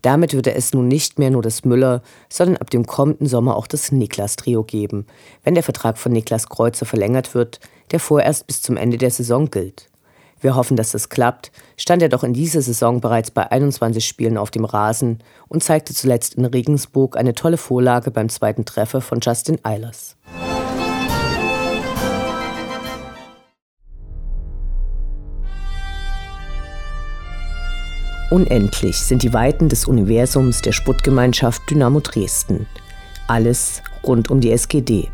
Damit 0.02 0.34
würde 0.34 0.54
es 0.54 0.74
nun 0.74 0.90
nicht 0.90 1.18
mehr 1.18 1.30
nur 1.30 1.42
das 1.42 1.64
Müller, 1.64 2.02
sondern 2.28 2.58
ab 2.58 2.70
dem 2.72 2.86
kommenden 2.86 3.26
Sommer 3.26 3.56
auch 3.56 3.68
das 3.68 3.94
Niklas-Trio 3.94 4.64
geben, 4.64 5.06
wenn 5.46 5.54
der 5.54 5.64
Vertrag 5.64 5.98
von 5.98 6.12
Niklas 6.12 6.50
Kreuzer 6.50 6.86
verlängert 6.86 7.34
wird, 7.36 7.62
der 7.92 8.02
vorerst 8.02 8.48
bis 8.48 8.62
zum 8.62 8.76
Ende 8.76 8.98
der 8.98 9.12
Saison 9.12 9.50
gilt. 9.50 9.88
Wir 10.42 10.56
hoffen, 10.56 10.76
dass 10.76 10.92
das 10.92 11.08
klappt, 11.08 11.54
stand 11.78 12.02
er 12.02 12.10
doch 12.10 12.26
in 12.26 12.34
dieser 12.34 12.62
Saison 12.62 13.00
bereits 13.00 13.32
bei 13.32 13.50
21 13.50 14.06
Spielen 14.06 14.38
auf 14.38 14.52
dem 14.52 14.66
Rasen 14.66 15.20
und 15.48 15.64
zeigte 15.64 15.94
zuletzt 15.94 16.36
in 16.36 16.44
Regensburg 16.44 17.16
eine 17.16 17.34
tolle 17.34 17.58
Vorlage 17.58 18.12
beim 18.12 18.28
zweiten 18.28 18.66
Treffer 18.66 19.00
von 19.00 19.20
Justin 19.22 19.60
Eilers. 19.64 20.18
Unendlich 28.32 28.96
sind 28.98 29.24
die 29.24 29.34
Weiten 29.34 29.68
des 29.68 29.84
Universums 29.84 30.62
der 30.62 30.72
Sputtgemeinschaft 30.72 31.70
Dynamo 31.70 32.00
Dresden. 32.00 32.66
Alles 33.28 33.82
rund 34.06 34.32
um 34.32 34.40
die 34.40 34.52
SGD. 34.54 35.10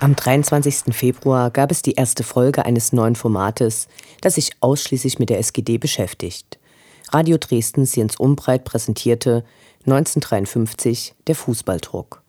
Am 0.00 0.16
23. 0.16 0.94
Februar 0.94 1.50
gab 1.50 1.70
es 1.70 1.82
die 1.82 1.92
erste 1.92 2.22
Folge 2.22 2.64
eines 2.64 2.94
neuen 2.94 3.16
Formates, 3.16 3.88
das 4.22 4.36
sich 4.36 4.52
ausschließlich 4.60 5.18
mit 5.18 5.28
der 5.28 5.40
SGD 5.40 5.76
beschäftigt. 5.76 6.58
Radio 7.12 7.36
Dresden 7.38 7.84
Jens 7.84 8.16
Umbreit 8.16 8.64
präsentierte 8.64 9.44
1953 9.86 11.14
der 11.28 11.36
Fußballdruck. 11.36 12.20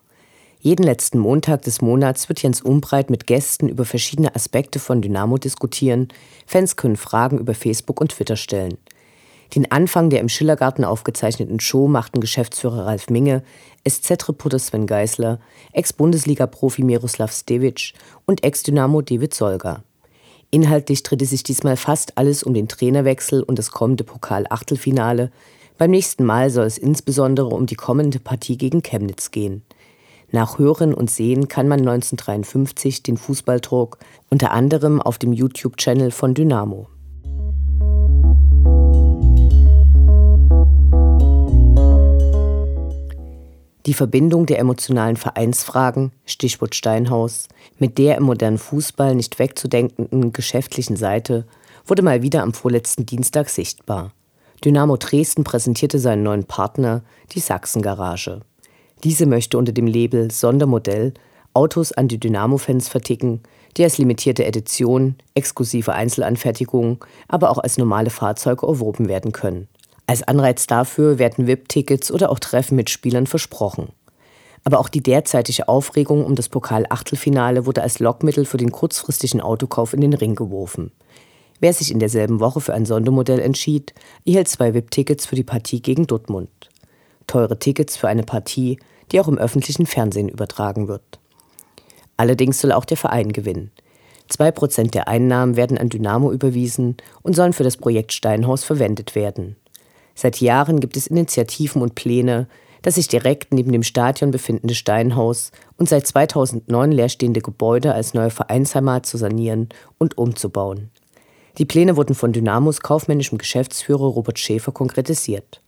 Jeden 0.60 0.84
letzten 0.84 1.18
Montag 1.18 1.64
des 1.64 1.82
Monats 1.82 2.30
wird 2.30 2.44
Jens 2.44 2.62
Umbreit 2.62 3.10
mit 3.10 3.26
Gästen 3.26 3.70
über 3.70 3.86
verschiedene 3.86 4.36
Aspekte 4.36 4.78
von 4.80 5.02
Dynamo 5.02 5.40
diskutieren. 5.40 6.10
Fans 6.46 6.76
können 6.76 6.96
Fragen 6.96 7.40
über 7.40 7.56
Facebook 7.56 8.00
und 8.00 8.12
Twitter 8.12 8.36
stellen. 8.36 8.78
Den 9.56 9.72
Anfang 9.72 10.12
der 10.12 10.20
im 10.20 10.30
Schillergarten 10.30 10.86
aufgezeichneten 10.86 11.60
Show 11.60 11.88
machten 11.88 12.22
Geschäftsführer 12.22 12.86
Ralf 12.86 13.10
Minge, 13.10 13.44
SZ-Reporter 13.88 14.60
Sven 14.60 14.86
Geisler, 14.86 15.40
Ex-Bundesliga-Profi 15.72 16.84
Miroslav 16.84 17.32
Stevic 17.32 17.94
und 18.26 18.44
Ex-Dynamo 18.44 19.02
David 19.02 19.34
Solger. 19.34 19.84
Inhaltlich 20.50 21.04
drehte 21.04 21.26
sich 21.26 21.44
diesmal 21.44 21.76
fast 21.76 22.18
alles 22.18 22.44
um 22.44 22.54
den 22.54 22.68
Trainerwechsel 22.68 23.44
und 23.44 23.60
das 23.60 23.72
kommende 23.72 24.04
Pokal-Achtelfinale. 24.04 25.32
Beim 25.78 25.92
nächsten 25.92 26.24
Mal 26.24 26.50
soll 26.50 26.66
es 26.66 26.78
insbesondere 26.78 27.48
um 27.48 27.66
die 27.66 27.76
kommende 27.76 28.20
Partie 28.20 28.58
gegen 28.58 28.82
Chemnitz 28.82 29.32
gehen. 29.32 29.64
Nach 30.32 30.58
Hören 30.58 30.94
und 30.94 31.10
Sehen 31.10 31.48
kann 31.48 31.68
man 31.68 31.80
1953 31.80 33.04
den 33.04 33.18
Fußballdruck 33.18 33.98
unter 34.30 34.52
anderem 34.52 35.02
auf 35.02 35.18
dem 35.18 35.32
YouTube-Channel 35.32 36.12
von 36.12 36.34
Dynamo. 36.34 36.88
Die 43.88 43.94
Verbindung 43.94 44.46
der 44.46 44.60
emotionalen 44.60 45.16
Vereinsfragen, 45.16 46.12
Stichwort 46.26 46.76
Steinhaus, 46.76 47.48
mit 47.80 47.98
der 47.98 48.18
im 48.18 48.24
modernen 48.24 48.58
Fußball 48.58 49.16
nicht 49.16 49.40
wegzudenkenden 49.40 50.34
geschäftlichen 50.34 50.98
Seite 50.98 51.48
wurde 51.86 52.02
mal 52.02 52.22
wieder 52.22 52.44
am 52.44 52.54
vorletzten 52.54 53.06
Dienstag 53.06 53.48
sichtbar. 53.48 54.12
Dynamo 54.66 54.98
Dresden 54.98 55.46
präsentierte 55.46 56.00
seinen 56.00 56.24
neuen 56.24 56.44
Partner, 56.44 57.02
die 57.32 57.40
Sachsengarage. 57.40 58.42
Diese 59.06 59.26
möchte 59.26 59.58
unter 59.58 59.72
dem 59.72 59.88
Label 59.88 60.32
Sondermodell 60.32 61.14
Autos 61.54 61.94
an 61.94 62.10
die 62.10 62.20
Dynamo-Fans 62.20 62.90
verticken, 62.90 63.42
die 63.78 63.86
als 63.86 63.98
limitierte 63.98 64.44
Edition, 64.44 65.16
exklusive 65.34 65.94
Einzelanfertigung, 65.94 67.06
aber 67.30 67.52
auch 67.52 67.60
als 67.60 67.78
normale 67.78 68.10
Fahrzeuge 68.10 68.68
erworben 68.68 69.08
werden 69.08 69.32
können. 69.32 69.70
Als 70.10 70.24
Anreiz 70.24 70.68
dafür 70.68 71.20
werden 71.20 71.48
VIP-Tickets 71.48 72.12
oder 72.12 72.32
auch 72.32 72.40
Treffen 72.40 72.78
mit 72.78 72.90
Spielern 72.90 73.28
versprochen. 73.28 73.90
Aber 74.64 74.80
auch 74.80 74.88
die 74.88 75.04
derzeitige 75.04 75.68
Aufregung 75.68 76.26
um 76.26 76.36
das 76.36 76.48
Pokal-Achtelfinale 76.48 77.66
wurde 77.66 77.84
als 77.84 78.00
Lockmittel 78.00 78.46
für 78.46 78.58
den 78.58 78.72
kurzfristigen 78.72 79.42
Autokauf 79.42 79.94
in 79.94 80.00
den 80.00 80.14
Ring 80.14 80.36
geworfen. 80.36 80.92
Wer 81.60 81.74
sich 81.74 81.92
in 81.92 82.00
derselben 82.00 82.40
Woche 82.40 82.62
für 82.62 82.74
ein 82.74 82.86
Sondermodell 82.86 83.40
entschied, 83.40 83.94
erhielt 84.26 84.48
zwei 84.48 84.74
VIP-Tickets 84.74 85.26
für 85.26 85.36
die 85.36 85.44
Partie 85.44 85.82
gegen 85.82 86.08
Dortmund. 86.08 86.50
Teure 87.28 87.60
Tickets 87.60 87.98
für 87.98 88.08
eine 88.08 88.24
Partie, 88.24 88.80
die 89.12 89.20
auch 89.20 89.28
im 89.28 89.38
öffentlichen 89.38 89.86
Fernsehen 89.86 90.30
übertragen 90.30 90.88
wird. 90.88 91.20
Allerdings 92.16 92.62
soll 92.62 92.72
auch 92.72 92.86
der 92.86 92.98
Verein 92.98 93.34
gewinnen. 93.34 93.72
Zwei 94.30 94.52
Prozent 94.52 94.94
der 94.94 95.08
Einnahmen 95.08 95.56
werden 95.58 95.78
an 95.78 95.90
Dynamo 95.90 96.32
überwiesen 96.32 96.96
und 97.24 97.36
sollen 97.36 97.54
für 97.54 97.64
das 97.64 97.78
Projekt 97.78 98.14
Steinhaus 98.14 98.64
verwendet 98.64 99.16
werden. 99.16 99.58
Seit 100.20 100.42
Jahren 100.42 100.80
gibt 100.80 100.98
es 100.98 101.06
Initiativen 101.06 101.84
und 101.84 101.94
Pläne, 101.94 102.48
das 102.82 102.96
sich 102.96 103.08
direkt 103.08 103.54
neben 103.54 103.72
dem 103.72 103.84
Stadion 103.84 104.32
befindende 104.32 104.74
Steinhaus 104.74 105.52
und 105.78 105.88
seit 105.88 106.08
2009 106.08 106.92
leerstehende 106.92 107.42
Gebäude 107.42 107.94
als 107.94 108.16
neue 108.16 108.32
Vereinsheimat 108.32 109.06
zu 109.06 109.18
sanieren 109.18 109.70
und 110.00 110.18
umzubauen. 110.18 110.90
Die 111.60 111.66
Pläne 111.66 111.98
wurden 111.98 112.16
von 112.16 112.34
Dynamos 112.34 112.82
kaufmännischem 112.82 113.38
Geschäftsführer 113.38 114.08
Robert 114.08 114.40
Schäfer 114.40 114.72
konkretisiert. 114.72 115.62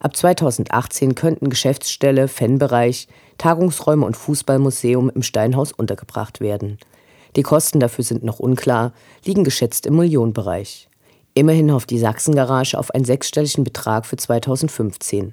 Ab 0.00 0.16
2018 0.16 1.14
könnten 1.14 1.48
Geschäftsstelle, 1.48 2.26
Fanbereich, 2.26 3.06
Tagungsräume 3.38 4.04
und 4.04 4.16
Fußballmuseum 4.16 5.10
im 5.10 5.22
Steinhaus 5.22 5.70
untergebracht 5.70 6.40
werden. 6.40 6.78
Die 7.36 7.42
Kosten 7.42 7.78
dafür 7.78 8.02
sind 8.02 8.24
noch 8.24 8.40
unklar, 8.40 8.94
liegen 9.24 9.44
geschätzt 9.44 9.86
im 9.86 9.94
Millionenbereich. 9.94 10.88
Immerhin 11.34 11.72
hofft 11.72 11.90
die 11.90 11.98
Sachsengarage 11.98 12.78
auf 12.78 12.90
einen 12.90 13.04
sechsstelligen 13.04 13.64
Betrag 13.64 14.04
für 14.04 14.16
2015. 14.16 15.32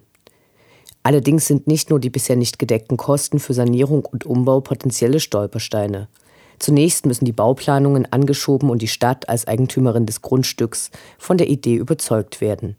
Allerdings 1.03 1.45
sind 1.47 1.67
nicht 1.67 1.89
nur 1.89 1.99
die 1.99 2.09
bisher 2.09 2.35
nicht 2.35 2.59
gedeckten 2.59 2.97
Kosten 2.97 3.39
für 3.39 3.53
Sanierung 3.53 4.05
und 4.05 4.25
Umbau 4.25 4.61
potenzielle 4.61 5.19
Stolpersteine. 5.19 6.07
Zunächst 6.59 7.05
müssen 7.05 7.25
die 7.25 7.31
Bauplanungen 7.31 8.11
angeschoben 8.11 8.69
und 8.69 8.81
die 8.81 8.87
Stadt 8.87 9.29
als 9.29 9.47
Eigentümerin 9.47 10.05
des 10.05 10.21
Grundstücks 10.21 10.91
von 11.17 11.37
der 11.37 11.49
Idee 11.49 11.75
überzeugt 11.75 12.41
werden. 12.41 12.75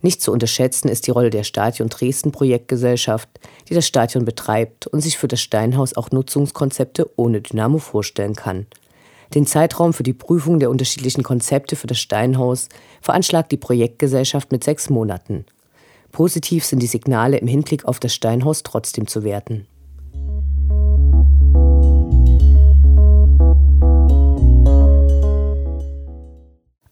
Nicht 0.00 0.22
zu 0.22 0.30
unterschätzen 0.30 0.88
ist 0.88 1.06
die 1.06 1.10
Rolle 1.10 1.30
der 1.30 1.42
Stadion 1.42 1.88
Dresden 1.88 2.30
Projektgesellschaft, 2.30 3.28
die 3.68 3.74
das 3.74 3.86
Stadion 3.86 4.24
betreibt 4.24 4.86
und 4.86 5.00
sich 5.00 5.18
für 5.18 5.26
das 5.26 5.40
Steinhaus 5.40 5.96
auch 5.96 6.10
Nutzungskonzepte 6.10 7.10
ohne 7.16 7.40
Dynamo 7.40 7.78
vorstellen 7.78 8.36
kann. 8.36 8.66
Den 9.34 9.46
Zeitraum 9.46 9.92
für 9.92 10.02
die 10.02 10.12
Prüfung 10.12 10.58
der 10.58 10.70
unterschiedlichen 10.70 11.22
Konzepte 11.22 11.76
für 11.76 11.86
das 11.86 11.98
Steinhaus 11.98 12.68
veranschlagt 13.00 13.52
die 13.52 13.56
Projektgesellschaft 13.56 14.52
mit 14.52 14.64
sechs 14.64 14.90
Monaten. 14.90 15.44
Positiv 16.12 16.64
sind 16.64 16.80
die 16.80 16.86
Signale 16.86 17.36
im 17.36 17.46
Hinblick 17.46 17.84
auf 17.84 18.00
das 18.00 18.14
Steinhaus 18.14 18.62
trotzdem 18.62 19.06
zu 19.06 19.24
werten. 19.24 19.66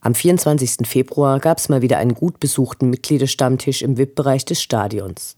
Am 0.05 0.13
24. 0.13 0.87
Februar 0.87 1.39
gab 1.39 1.57
es 1.57 1.67
mal 1.67 1.81
wieder 1.81 1.97
einen 1.97 2.13
gut 2.13 2.39
besuchten 2.39 2.91
Mitgliederstammtisch 2.91 3.81
im 3.81 3.97
VIP-Bereich 3.97 4.45
des 4.45 4.61
Stadions. 4.61 5.35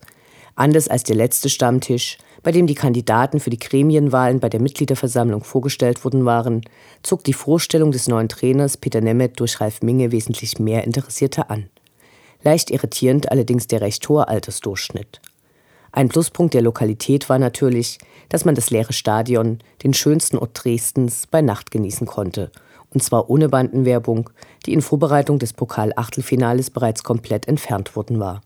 Anders 0.57 0.89
als 0.89 1.03
der 1.03 1.15
letzte 1.15 1.47
Stammtisch, 1.47 2.17
bei 2.43 2.51
dem 2.51 2.67
die 2.67 2.75
Kandidaten 2.75 3.39
für 3.39 3.49
die 3.49 3.59
Gremienwahlen 3.59 4.41
bei 4.41 4.49
der 4.49 4.59
Mitgliederversammlung 4.59 5.45
vorgestellt 5.45 6.03
worden 6.03 6.25
waren, 6.25 6.61
zog 7.03 7.23
die 7.23 7.33
Vorstellung 7.33 7.91
des 7.91 8.09
neuen 8.09 8.27
Trainers 8.27 8.75
Peter 8.75 8.99
Nemeth 8.99 9.39
durch 9.39 9.61
Ralf 9.61 9.81
Minge 9.81 10.11
wesentlich 10.11 10.59
mehr 10.59 10.83
Interessierte 10.83 11.49
an. 11.49 11.69
Leicht 12.43 12.71
irritierend 12.71 13.31
allerdings 13.31 13.67
der 13.67 13.79
recht 13.79 14.09
hohe 14.09 14.27
Altersdurchschnitt. 14.27 15.21
Ein 15.93 16.09
Pluspunkt 16.09 16.53
der 16.53 16.61
Lokalität 16.61 17.29
war 17.29 17.39
natürlich, 17.39 17.99
dass 18.27 18.43
man 18.43 18.55
das 18.55 18.69
leere 18.69 18.93
Stadion, 18.93 19.59
den 19.83 19.93
schönsten 19.93 20.37
Ort 20.37 20.51
Dresdens, 20.61 21.27
bei 21.27 21.41
Nacht 21.41 21.71
genießen 21.71 22.05
konnte– 22.05 22.51
und 22.93 23.03
zwar 23.03 23.29
ohne 23.29 23.49
Bandenwerbung, 23.49 24.29
die 24.65 24.73
in 24.73 24.81
Vorbereitung 24.81 25.39
des 25.39 25.53
Pokal-Achtelfinales 25.53 26.69
bereits 26.69 27.03
komplett 27.03 27.47
entfernt 27.47 27.95
worden 27.95 28.19
war. 28.19 28.41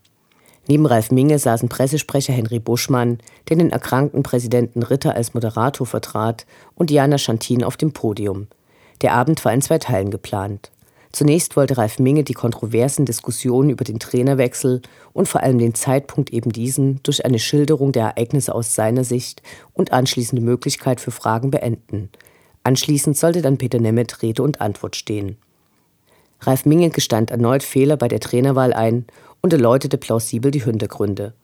Neben 0.68 0.86
Ralf 0.86 1.10
Minge 1.10 1.38
saßen 1.38 1.68
Pressesprecher 1.68 2.32
Henry 2.32 2.60
Buschmann, 2.60 3.18
der 3.48 3.56
den 3.56 3.70
erkrankten 3.70 4.22
Präsidenten 4.22 4.82
Ritter 4.82 5.14
als 5.14 5.34
Moderator 5.34 5.86
vertrat, 5.86 6.46
und 6.74 6.90
Diana 6.90 7.18
Schantin 7.18 7.64
auf 7.64 7.76
dem 7.76 7.92
Podium. 7.92 8.46
Der 9.00 9.14
Abend 9.14 9.44
war 9.44 9.52
in 9.52 9.62
zwei 9.62 9.78
Teilen 9.78 10.10
geplant. 10.10 10.70
Zunächst 11.10 11.56
wollte 11.56 11.76
Ralf 11.76 11.98
Minge 11.98 12.24
die 12.24 12.32
kontroversen 12.32 13.04
Diskussionen 13.04 13.68
über 13.68 13.84
den 13.84 13.98
Trainerwechsel 13.98 14.80
und 15.12 15.28
vor 15.28 15.42
allem 15.42 15.58
den 15.58 15.74
Zeitpunkt 15.74 16.30
eben 16.30 16.52
diesen 16.52 17.02
durch 17.02 17.26
eine 17.26 17.38
Schilderung 17.38 17.92
der 17.92 18.04
Ereignisse 18.04 18.54
aus 18.54 18.74
seiner 18.74 19.04
Sicht 19.04 19.42
und 19.74 19.92
anschließende 19.92 20.42
Möglichkeit 20.42 21.00
für 21.00 21.10
Fragen 21.10 21.50
beenden. 21.50 22.08
Anschließend 22.64 23.18
sollte 23.18 23.42
dann 23.42 23.58
Peter 23.58 23.78
Nemeth 23.78 24.22
Rede 24.22 24.42
und 24.42 24.62
Antwort 24.62 24.96
stehen. 24.96 25.36
Ralf 26.40 26.64
Minge 26.64 26.90
gestand 26.90 27.30
erneut 27.30 27.62
Fehler 27.62 27.96
bei 27.96 28.08
der 28.08 28.20
Trainerwahl 28.20 28.72
ein 28.72 29.04
und 29.42 29.52
erläuterte 29.52 29.98
plausibel 29.98 30.50
die 30.50 30.64
Hintergründe. 30.64 31.34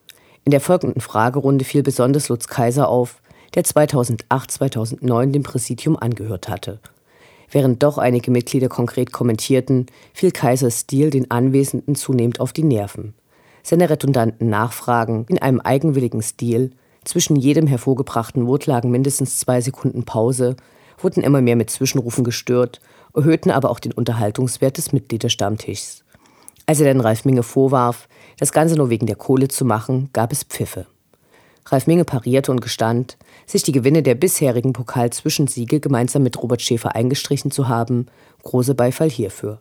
In 0.44 0.50
der 0.50 0.60
folgenden 0.60 1.00
Fragerunde 1.00 1.64
fiel 1.64 1.82
besonders 1.82 2.28
Lutz 2.28 2.46
Kaiser 2.46 2.88
auf, 2.88 3.20
der 3.54 3.64
2008-2009 3.64 5.32
dem 5.32 5.42
Präsidium 5.42 5.96
angehört 5.96 6.48
hatte. 6.48 6.80
Während 7.50 7.82
doch 7.82 7.98
einige 7.98 8.30
Mitglieder 8.30 8.68
konkret 8.68 9.12
kommentierten, 9.12 9.86
fiel 10.12 10.30
Kaisers 10.30 10.80
Stil 10.80 11.10
den 11.10 11.30
Anwesenden 11.30 11.94
zunehmend 11.94 12.40
auf 12.40 12.52
die 12.52 12.62
Nerven. 12.62 13.14
Seine 13.62 13.90
redundanten 13.90 14.48
Nachfragen 14.48 15.26
in 15.28 15.38
einem 15.38 15.60
eigenwilligen 15.60 16.22
Stil, 16.22 16.70
zwischen 17.04 17.36
jedem 17.36 17.66
hervorgebrachten 17.66 18.46
Wort 18.46 18.66
lagen 18.66 18.90
mindestens 18.90 19.38
zwei 19.38 19.60
Sekunden 19.60 20.04
Pause, 20.04 20.56
wurden 20.98 21.22
immer 21.22 21.40
mehr 21.40 21.56
mit 21.56 21.70
Zwischenrufen 21.70 22.24
gestört, 22.24 22.80
erhöhten 23.14 23.50
aber 23.50 23.70
auch 23.70 23.80
den 23.80 23.92
Unterhaltungswert 23.92 24.76
des 24.76 24.92
Mitgliederstammtischs. 24.92 26.04
Als 26.68 26.80
er 26.80 26.92
dann 26.92 27.00
Ralf 27.00 27.24
Minge 27.24 27.42
vorwarf, 27.42 28.10
das 28.38 28.52
Ganze 28.52 28.76
nur 28.76 28.90
wegen 28.90 29.06
der 29.06 29.16
Kohle 29.16 29.48
zu 29.48 29.64
machen, 29.64 30.10
gab 30.12 30.32
es 30.32 30.44
Pfiffe. 30.44 30.84
Ralf 31.64 31.86
Minge 31.86 32.04
parierte 32.04 32.50
und 32.50 32.60
gestand, 32.60 33.16
sich 33.46 33.62
die 33.62 33.72
Gewinne 33.72 34.02
der 34.02 34.14
bisherigen 34.14 34.74
Pokalzwischensiege 34.74 35.80
gemeinsam 35.80 36.24
mit 36.24 36.42
Robert 36.42 36.60
Schäfer 36.60 36.94
eingestrichen 36.94 37.50
zu 37.50 37.68
haben, 37.68 38.04
große 38.42 38.74
Beifall 38.74 39.08
hierfür. 39.08 39.60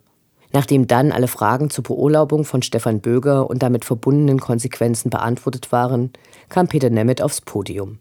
Nachdem 0.52 0.86
dann 0.86 1.10
alle 1.10 1.28
Fragen 1.28 1.70
zur 1.70 1.82
Beurlaubung 1.82 2.44
von 2.44 2.60
Stefan 2.60 3.00
Böger 3.00 3.48
und 3.48 3.62
damit 3.62 3.86
verbundenen 3.86 4.38
Konsequenzen 4.38 5.08
beantwortet 5.08 5.72
waren, 5.72 6.12
kam 6.50 6.68
Peter 6.68 6.90
Nemeth 6.90 7.22
aufs 7.22 7.40
Podium. 7.40 8.00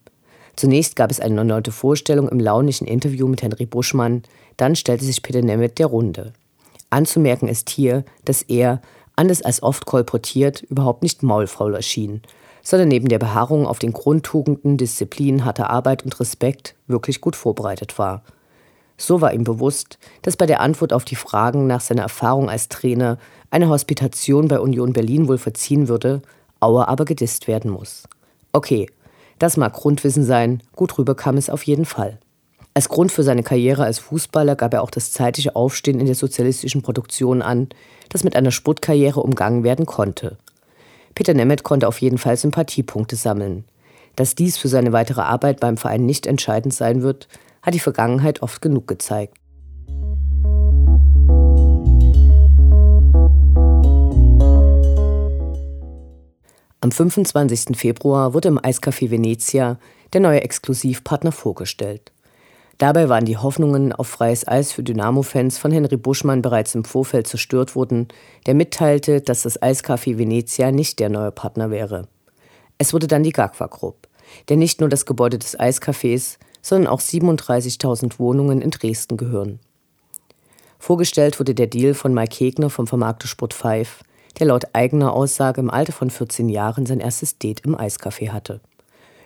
Zunächst 0.58 0.98
gab 0.98 1.12
es 1.12 1.22
eine 1.22 1.38
erneute 1.38 1.72
Vorstellung 1.72 2.28
im 2.28 2.41
launischen 2.41 2.86
Interview 2.86 3.30
mit 3.30 3.41
Henry 3.41 3.67
Buschmann, 3.67 4.24
dann 4.58 4.76
stellte 4.76 5.06
sich 5.06 5.24
Peter 5.24 5.41
Nemeth 5.41 5.80
der 5.80 5.88
Runde. 5.88 6.34
Anzumerken 6.89 7.50
ist 7.50 7.70
hier, 7.70 8.06
dass 8.24 8.41
er, 8.43 8.82
anders 9.17 9.41
als 9.41 9.62
oft 9.62 9.86
kolportiert, 9.86 10.62
überhaupt 10.62 11.03
nicht 11.03 11.23
maulfaul 11.23 11.75
erschien, 11.75 12.21
sondern 12.63 12.88
neben 12.88 13.10
der 13.10 13.19
Beharrung 13.19 13.67
auf 13.67 13.80
den 13.80 13.91
Grundtugenden 13.91 14.77
Disziplin, 14.77 15.43
harter 15.43 15.69
Arbeit 15.69 16.06
und 16.06 16.19
Respekt 16.19 16.75
wirklich 16.88 17.19
gut 17.19 17.36
vorbereitet 17.36 17.99
war. 17.99 18.23
So 18.97 19.21
war 19.21 19.34
ihm 19.34 19.43
bewusst, 19.43 19.99
dass 20.23 20.38
bei 20.38 20.45
der 20.45 20.62
Antwort 20.62 20.91
auf 20.91 21.06
die 21.06 21.15
Fragen 21.15 21.67
nach 21.67 21.82
seiner 21.82 22.01
Erfahrung 22.03 22.49
als 22.49 22.67
Trainer 22.67 23.17
eine 23.51 23.69
Hospitation 23.69 24.47
bei 24.47 24.60
Union 24.60 24.93
Berlin 24.93 25.27
wohl 25.27 25.38
verziehen 25.38 25.88
würde, 25.88 26.21
Auer 26.60 26.88
aber 26.88 27.06
gedisst 27.06 27.47
werden 27.47 27.69
muss. 27.69 28.08
Okay, 28.51 28.89
das 29.38 29.58
mag 29.58 29.73
Grundwissen 29.73 30.23
sein, 30.23 30.63
gut 30.75 30.97
rüber 30.97 31.13
kam 31.15 31.38
es 31.38 31.49
auf 31.49 31.63
jeden 31.63 31.86
Fall. 31.86 32.19
Als 32.78 32.90
Grund 32.90 33.12
für 33.12 33.24
seine 33.24 33.42
Karriere 33.42 33.86
als 33.86 33.98
Fußballer 33.98 34.56
gab 34.56 34.72
er 34.72 34.84
auch 34.84 34.92
das 34.92 35.12
zeitige 35.12 35.56
Aufstehen 35.56 36.00
in 36.00 36.06
der 36.06 36.13
sozialistischen 36.13 36.84
Produktion 36.84 37.42
an, 37.42 37.70
das 38.10 38.24
mit 38.24 38.36
einer 38.36 38.52
Sportkarriere 38.52 39.20
umgangen 39.20 39.63
werden 39.63 39.88
konnte. 39.88 40.38
Peter 41.16 41.34
Nemeth 41.34 41.63
konnte 41.63 41.88
auf 41.88 42.00
jeden 42.02 42.20
Fall 42.20 42.38
Sympathiepunkte 42.38 43.16
sammeln. 43.16 43.66
Dass 44.16 44.36
dies 44.36 44.60
für 44.60 44.68
seine 44.68 44.92
weitere 44.92 45.22
Arbeit 45.22 45.60
beim 45.60 45.76
Verein 45.76 46.06
nicht 46.06 46.28
entscheidend 46.28 46.72
sein 46.72 47.02
wird, 47.02 47.28
hat 47.63 47.74
die 47.74 47.80
Vergangenheit 47.80 48.44
oft 48.44 48.62
genug 48.62 48.88
gezeigt. 48.88 49.36
Am 56.80 56.92
25. 56.92 57.76
Februar 57.76 58.36
wurde 58.36 58.50
im 58.50 58.60
Eiscafé 58.60 59.10
Venezia 59.10 59.80
der 60.13 60.22
neue 60.22 60.44
Exklusivpartner 60.44 61.32
vorgestellt. 61.32 62.12
Dabei 62.78 63.10
waren 63.10 63.26
die 63.26 63.38
Hoffnungen 63.38 63.92
auf 63.92 64.08
freies 64.08 64.48
Eis 64.48 64.72
für 64.72 64.84
Dynamo-Fans 64.84 65.58
von 65.58 65.72
Henry 65.72 65.98
Buschmann 65.98 66.44
bereits 66.44 66.76
im 66.76 66.84
Vorfeld 66.84 67.26
zerstört 67.26 67.76
worden, 67.76 68.08
der 68.46 68.54
mitteilte, 68.54 69.22
dass 69.22 69.42
das 69.42 69.60
Eiscafé 69.62 70.20
Venezia 70.20 70.72
nicht 70.72 71.00
der 71.00 71.10
neue 71.10 71.32
Partner 71.32 71.72
wäre. 71.72 72.08
Es 72.78 72.94
wurde 72.94 73.08
dann 73.08 73.24
die 73.24 73.32
Gagwa 73.32 73.66
Group, 73.66 74.08
der 74.50 74.58
nicht 74.58 74.80
nur 74.80 74.90
das 74.90 75.08
Gebäude 75.08 75.40
des 75.40 75.60
Eiscafés, 75.60 76.38
sondern 76.62 76.92
auch 76.92 77.02
37.000 77.02 78.20
Wohnungen 78.20 78.62
in 78.62 78.70
Dresden 78.70 79.18
gehören. 79.18 79.60
Vorgestellt 80.78 81.40
wurde 81.40 81.56
der 81.56 81.68
Deal 81.68 81.96
von 81.96 82.13
Mike 82.13 82.36
Hegner 82.36 82.70
vom 82.70 82.86
Vermarkter 82.86 83.28
Sport 83.28 83.56
5, 83.56 84.04
der 84.38 84.48
laut 84.48 84.66
eigener 84.74 85.13
Aussage 85.13 85.62
im 85.62 85.72
Alter 85.72 85.94
von 85.94 86.12
14 86.12 86.48
Jahren 86.48 86.86
sein 86.86 87.00
erstes 87.00 87.40
Date 87.40 87.62
im 87.62 87.76
Eiscafé 87.76 88.30
hatte. 88.30 88.62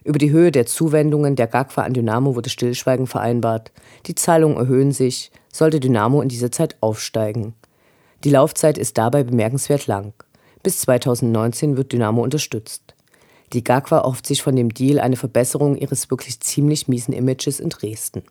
Über 0.04 0.18
die 0.18 0.32
Höhe 0.32 0.52
der 0.52 0.66
Zuwendungen 0.66 1.36
der 1.36 1.48
GAGFA 1.48 1.84
an 1.84 1.94
Dynamo 1.94 2.36
wurde 2.36 2.50
Stillschweigen 2.50 3.06
vereinbart. 3.06 3.72
Die 4.08 4.16
Zahlungen 4.16 4.58
erhöhen 4.58 4.92
sich, 4.92 5.32
sollte 5.54 5.80
Dynamo 5.80 6.22
in 6.22 6.30
dieser 6.30 6.52
Zeit 6.52 6.76
aufsteigen. 6.82 7.54
Die 8.24 8.32
Laufzeit 8.32 8.78
ist 8.80 8.98
dabei 8.98 9.24
bemerkenswert 9.24 9.86
lang. 9.86 10.14
Bis 10.64 10.80
2019 10.82 11.78
wird 11.78 11.92
Dynamo 11.92 12.24
unterstützt. 12.24 12.96
Die 13.54 13.64
GAGFA 13.64 13.98
erhofft 13.98 14.26
sich 14.26 14.42
von 14.42 14.56
dem 14.56 14.74
Deal 14.74 15.00
eine 15.00 15.18
Verbesserung 15.18 15.76
ihres 15.76 16.10
wirklich 16.10 16.40
ziemlich 16.40 16.88
miesen 16.88 17.14
Images 17.14 17.60
in 17.60 17.70
Dresden. 17.70 18.24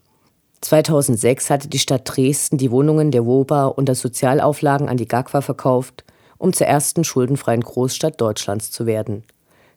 2006 0.62 1.50
hatte 1.50 1.68
die 1.68 1.78
Stadt 1.78 2.02
Dresden 2.04 2.58
die 2.58 2.70
Wohnungen 2.70 3.10
der 3.10 3.26
WOBA 3.26 3.66
unter 3.66 3.94
Sozialauflagen 3.94 4.88
an 4.88 4.96
die 4.96 5.08
GAGFA 5.08 5.40
verkauft, 5.40 6.04
um 6.36 6.52
zur 6.52 6.66
ersten 6.66 7.04
schuldenfreien 7.04 7.62
Großstadt 7.62 8.20
Deutschlands 8.20 8.70
zu 8.70 8.86
werden. 8.86 9.24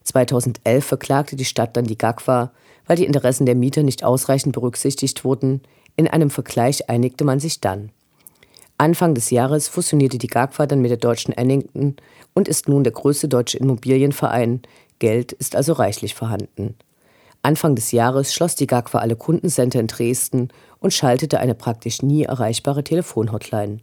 2011 0.04 0.86
verklagte 0.86 1.36
die 1.36 1.46
Stadt 1.46 1.76
dann 1.78 1.86
die 1.86 1.98
GAGFA, 1.98 2.52
weil 2.88 2.98
die 2.98 3.06
Interessen 3.06 3.46
der 3.46 3.56
Mieter 3.56 3.84
nicht 3.84 4.04
ausreichend 4.04 4.54
berücksichtigt 4.54 5.24
wurden. 5.24 5.62
In 5.96 6.08
einem 6.08 6.30
Vergleich 6.30 6.90
einigte 6.90 7.24
man 7.24 7.40
sich 7.40 7.62
dann. 7.62 7.92
Anfang 8.78 9.14
des 9.14 9.30
Jahres 9.30 9.68
fusionierte 9.68 10.18
die 10.18 10.28
GAGFA 10.28 10.66
dann 10.66 10.82
mit 10.82 10.92
der 10.92 10.98
deutschen 10.98 11.34
Ennington 11.34 11.96
und 12.34 12.48
ist 12.48 12.68
nun 12.68 12.84
der 12.84 12.94
größte 12.94 13.28
deutsche 13.28 13.58
Immobilienverein. 13.58 14.62
Geld 15.00 15.32
ist 15.32 15.56
also 15.56 15.74
reichlich 15.74 16.16
vorhanden. 16.16 16.76
Anfang 17.44 17.76
des 17.76 17.92
Jahres 17.92 18.34
schloss 18.34 18.56
die 18.56 18.68
GAGFA 18.68 19.00
alle 19.00 19.16
Kundencenter 19.16 19.80
in 19.80 19.88
Dresden 19.88 20.50
und 20.80 20.94
schaltete 20.94 21.40
eine 21.40 21.56
praktisch 21.56 22.02
nie 22.02 22.24
erreichbare 22.24 22.84
Telefonhotline. 22.84 23.80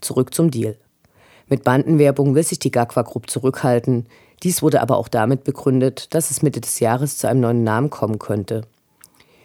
Zurück 0.00 0.34
zum 0.34 0.50
Deal. 0.50 0.76
Mit 1.48 1.64
Bandenwerbung 1.64 2.34
will 2.34 2.42
sich 2.42 2.58
die 2.58 2.70
GAGFA 2.70 3.02
Group 3.02 3.30
zurückhalten. 3.30 4.06
Dies 4.42 4.62
wurde 4.62 4.80
aber 4.80 4.96
auch 4.96 5.08
damit 5.08 5.44
begründet, 5.44 6.14
dass 6.14 6.30
es 6.30 6.42
Mitte 6.42 6.60
des 6.60 6.80
Jahres 6.80 7.18
zu 7.18 7.28
einem 7.28 7.40
neuen 7.40 7.64
Namen 7.64 7.90
kommen 7.90 8.18
könnte. 8.18 8.62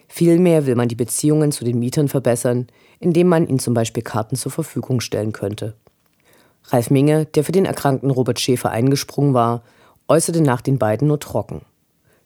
Vielmehr 0.08 0.68
will 0.68 0.76
man 0.76 0.88
die 0.88 0.96
Beziehungen 0.96 1.52
zu 1.52 1.64
den 1.66 1.80
Mietern 1.80 2.08
verbessern, 2.08 2.68
indem 3.00 3.28
man 3.28 3.48
ihnen 3.48 3.60
zum 3.60 3.74
Beispiel 3.74 4.04
Karten 4.04 4.36
zur 4.36 4.52
Verfügung 4.52 5.02
stellen 5.02 5.32
könnte. 5.32 5.74
Ralf 6.66 6.92
Minge, 6.92 7.26
der 7.26 7.44
für 7.44 7.52
den 7.52 7.66
erkrankten 7.66 8.12
Robert 8.12 8.40
Schäfer 8.40 8.70
eingesprungen 8.70 9.34
war, 9.34 9.64
äußerte 10.08 10.42
nach 10.42 10.62
den 10.62 10.78
beiden 10.78 11.08
nur 11.08 11.20
trocken. 11.20 11.62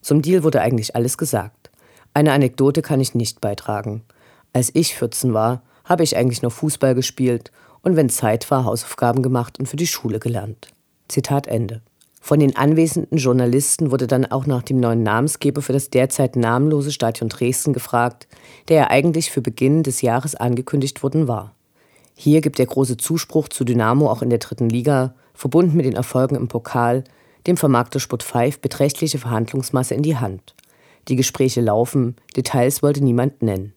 Zum 0.01 0.21
Deal 0.21 0.43
wurde 0.43 0.61
eigentlich 0.61 0.95
alles 0.95 1.17
gesagt. 1.17 1.71
Eine 2.13 2.33
Anekdote 2.33 2.81
kann 2.81 2.99
ich 2.99 3.15
nicht 3.15 3.41
beitragen. 3.41 4.03
Als 4.53 4.71
ich 4.73 4.95
14 4.95 5.33
war, 5.33 5.61
habe 5.85 6.03
ich 6.03 6.17
eigentlich 6.17 6.41
noch 6.41 6.51
Fußball 6.51 6.95
gespielt 6.95 7.51
und 7.81 7.95
wenn 7.95 8.09
Zeit 8.09 8.49
war, 8.51 8.65
Hausaufgaben 8.65 9.21
gemacht 9.21 9.59
und 9.59 9.67
für 9.67 9.77
die 9.77 9.87
Schule 9.87 10.19
gelernt. 10.19 10.67
Zitat 11.07 11.47
Ende. 11.47 11.81
Von 12.27 12.41
den 12.41 12.57
anwesenden 12.57 13.17
Journalisten 13.19 13.89
wurde 13.89 14.05
dann 14.05 14.25
auch 14.25 14.45
nach 14.45 14.61
dem 14.61 14.81
neuen 14.81 15.01
Namensgeber 15.01 15.61
für 15.61 15.71
das 15.71 15.89
derzeit 15.89 16.35
namenlose 16.35 16.91
Stadion 16.91 17.29
Dresden 17.29 17.71
gefragt, 17.71 18.27
der 18.67 18.75
ja 18.75 18.89
eigentlich 18.89 19.31
für 19.31 19.39
Beginn 19.39 19.81
des 19.81 20.01
Jahres 20.01 20.35
angekündigt 20.35 21.03
worden 21.03 21.29
war. 21.29 21.55
Hier 22.15 22.41
gibt 22.41 22.59
der 22.59 22.65
große 22.65 22.97
Zuspruch 22.97 23.47
zu 23.47 23.63
Dynamo 23.63 24.11
auch 24.11 24.21
in 24.21 24.29
der 24.29 24.39
dritten 24.39 24.67
Liga, 24.67 25.15
verbunden 25.33 25.77
mit 25.77 25.85
den 25.85 25.95
Erfolgen 25.95 26.35
im 26.35 26.49
Pokal, 26.49 27.05
dem 27.47 27.55
Vermarkter 27.55 28.01
Sport 28.01 28.23
5 28.23 28.59
beträchtliche 28.59 29.19
Verhandlungsmasse 29.19 29.95
in 29.95 30.03
die 30.03 30.17
Hand. 30.17 30.53
Die 31.07 31.15
Gespräche 31.15 31.61
laufen, 31.61 32.17
Details 32.35 32.83
wollte 32.83 33.01
niemand 33.01 33.41
nennen. 33.41 33.71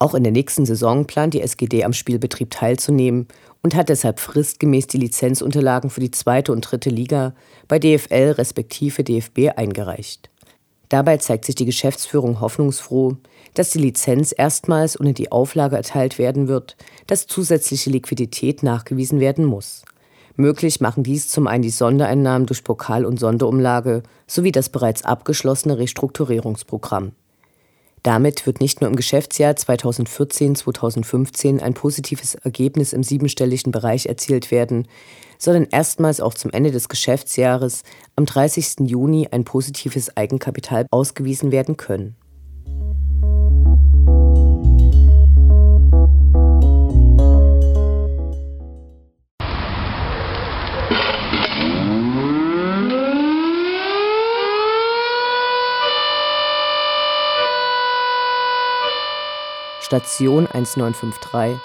Auch 0.00 0.14
in 0.14 0.22
der 0.22 0.32
nächsten 0.32 0.64
Saison 0.64 1.06
plant 1.06 1.34
die 1.34 1.40
SGD 1.40 1.84
am 1.84 1.92
Spielbetrieb 1.92 2.50
teilzunehmen 2.50 3.26
und 3.62 3.74
hat 3.74 3.88
deshalb 3.88 4.20
fristgemäß 4.20 4.86
die 4.86 4.98
Lizenzunterlagen 4.98 5.90
für 5.90 6.00
die 6.00 6.12
zweite 6.12 6.52
und 6.52 6.60
dritte 6.60 6.90
Liga 6.90 7.34
bei 7.66 7.80
DFL 7.80 8.34
respektive 8.38 9.02
DFB 9.02 9.50
eingereicht. 9.56 10.30
Dabei 10.88 11.18
zeigt 11.18 11.44
sich 11.44 11.56
die 11.56 11.66
Geschäftsführung 11.66 12.40
hoffnungsfroh, 12.40 13.16
dass 13.54 13.70
die 13.70 13.80
Lizenz 13.80 14.32
erstmals 14.36 14.96
unter 14.96 15.12
die 15.12 15.32
Auflage 15.32 15.76
erteilt 15.76 16.18
werden 16.18 16.48
wird, 16.48 16.76
dass 17.06 17.26
zusätzliche 17.26 17.90
Liquidität 17.90 18.62
nachgewiesen 18.62 19.20
werden 19.20 19.44
muss. 19.44 19.84
Möglich 20.36 20.80
machen 20.80 21.02
dies 21.02 21.28
zum 21.28 21.48
einen 21.48 21.62
die 21.62 21.70
Sondereinnahmen 21.70 22.46
durch 22.46 22.62
Pokal- 22.62 23.04
und 23.04 23.18
Sonderumlage 23.18 24.04
sowie 24.28 24.52
das 24.52 24.68
bereits 24.68 25.04
abgeschlossene 25.04 25.78
Restrukturierungsprogramm. 25.78 27.12
Damit 28.02 28.46
wird 28.46 28.60
nicht 28.60 28.80
nur 28.80 28.90
im 28.90 28.96
Geschäftsjahr 28.96 29.54
2014-2015 29.54 31.60
ein 31.60 31.74
positives 31.74 32.34
Ergebnis 32.34 32.92
im 32.92 33.02
siebenstelligen 33.02 33.72
Bereich 33.72 34.06
erzielt 34.06 34.50
werden, 34.50 34.86
sondern 35.38 35.66
erstmals 35.70 36.20
auch 36.20 36.34
zum 36.34 36.50
Ende 36.50 36.70
des 36.70 36.88
Geschäftsjahres 36.88 37.82
am 38.16 38.26
30. 38.26 38.88
Juni 38.88 39.28
ein 39.30 39.44
positives 39.44 40.16
Eigenkapital 40.16 40.86
ausgewiesen 40.90 41.52
werden 41.52 41.76
können. 41.76 42.16
Station 59.88 60.46
1953 60.46 61.58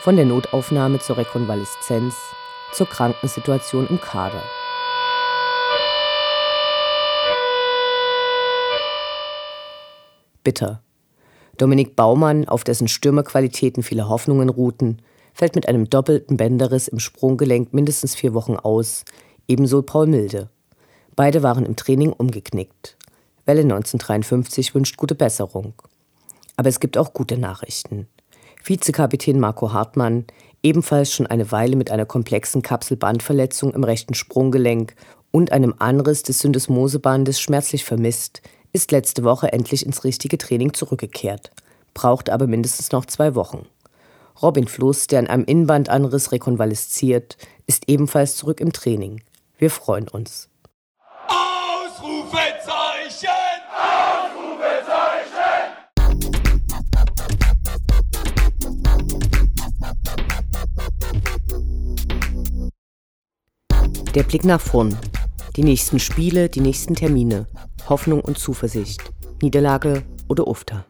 von 0.00 0.14
der 0.14 0.26
Notaufnahme 0.26 1.00
zur 1.00 1.16
Rekonvaleszenz 1.16 2.14
zur 2.72 2.86
Krankensituation 2.88 3.88
im 3.88 4.00
Kader. 4.00 4.44
Bitter. 10.44 10.84
Dominik 11.56 11.96
Baumann, 11.96 12.46
auf 12.46 12.62
dessen 12.62 12.86
Stürmerqualitäten 12.86 13.82
viele 13.82 14.08
Hoffnungen 14.08 14.50
ruhten, 14.50 15.02
fällt 15.32 15.56
mit 15.56 15.66
einem 15.66 15.90
doppelten 15.90 16.36
Bänderriss 16.36 16.86
im 16.86 17.00
Sprunggelenk 17.00 17.74
mindestens 17.74 18.14
vier 18.14 18.34
Wochen 18.34 18.54
aus, 18.54 19.04
ebenso 19.48 19.82
Paul 19.82 20.06
Milde. 20.06 20.48
Beide 21.16 21.42
waren 21.42 21.66
im 21.66 21.74
Training 21.74 22.12
umgeknickt. 22.12 22.96
Welle 23.46 23.62
1953 23.62 24.76
wünscht 24.76 24.96
gute 24.96 25.16
Besserung. 25.16 25.74
Aber 26.56 26.68
es 26.68 26.80
gibt 26.80 26.96
auch 26.98 27.12
gute 27.12 27.38
Nachrichten. 27.38 28.08
Vizekapitän 28.62 29.40
Marco 29.40 29.72
Hartmann, 29.72 30.24
ebenfalls 30.62 31.12
schon 31.12 31.26
eine 31.26 31.52
Weile 31.52 31.76
mit 31.76 31.90
einer 31.90 32.06
komplexen 32.06 32.62
Kapselbandverletzung 32.62 33.74
im 33.74 33.84
rechten 33.84 34.14
Sprunggelenk 34.14 34.94
und 35.30 35.52
einem 35.52 35.74
Anriss 35.78 36.22
des 36.22 36.38
Syndesmosebandes 36.38 37.40
schmerzlich 37.40 37.84
vermisst, 37.84 38.40
ist 38.72 38.90
letzte 38.90 39.22
Woche 39.24 39.52
endlich 39.52 39.84
ins 39.84 40.04
richtige 40.04 40.38
Training 40.38 40.72
zurückgekehrt, 40.72 41.50
braucht 41.92 42.30
aber 42.30 42.46
mindestens 42.46 42.92
noch 42.92 43.04
zwei 43.04 43.34
Wochen. 43.34 43.66
Robin 44.42 44.66
Fluss, 44.66 45.06
der 45.06 45.20
an 45.20 45.26
einem 45.28 45.44
Innenbandanriss 45.44 46.32
rekonvalesziert, 46.32 47.36
ist 47.66 47.88
ebenfalls 47.88 48.36
zurück 48.36 48.60
im 48.60 48.72
Training. 48.72 49.22
Wir 49.58 49.70
freuen 49.70 50.08
uns. 50.08 50.48
Ausrufezeichen! 51.28 52.73
Der 64.14 64.22
Blick 64.22 64.44
nach 64.44 64.60
vorn. 64.60 64.96
Die 65.56 65.64
nächsten 65.64 65.98
Spiele, 65.98 66.48
die 66.48 66.60
nächsten 66.60 66.94
Termine. 66.94 67.48
Hoffnung 67.88 68.20
und 68.20 68.38
Zuversicht. 68.38 69.02
Niederlage 69.42 70.04
oder 70.28 70.46
Ufter. 70.46 70.86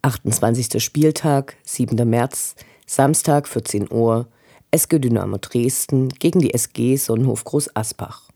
Achtundzwanzigster 0.00 0.80
Spieltag, 0.80 1.56
7. 1.64 2.08
März, 2.08 2.54
Samstag 2.86 3.46
14 3.46 3.92
Uhr, 3.92 4.28
SG 4.70 4.98
Dynamo 4.98 5.36
Dresden 5.36 6.08
gegen 6.08 6.40
die 6.40 6.54
SG 6.54 6.96
Sonnenhof 6.96 7.44
Groß 7.44 7.76
Asbach. 7.76 8.30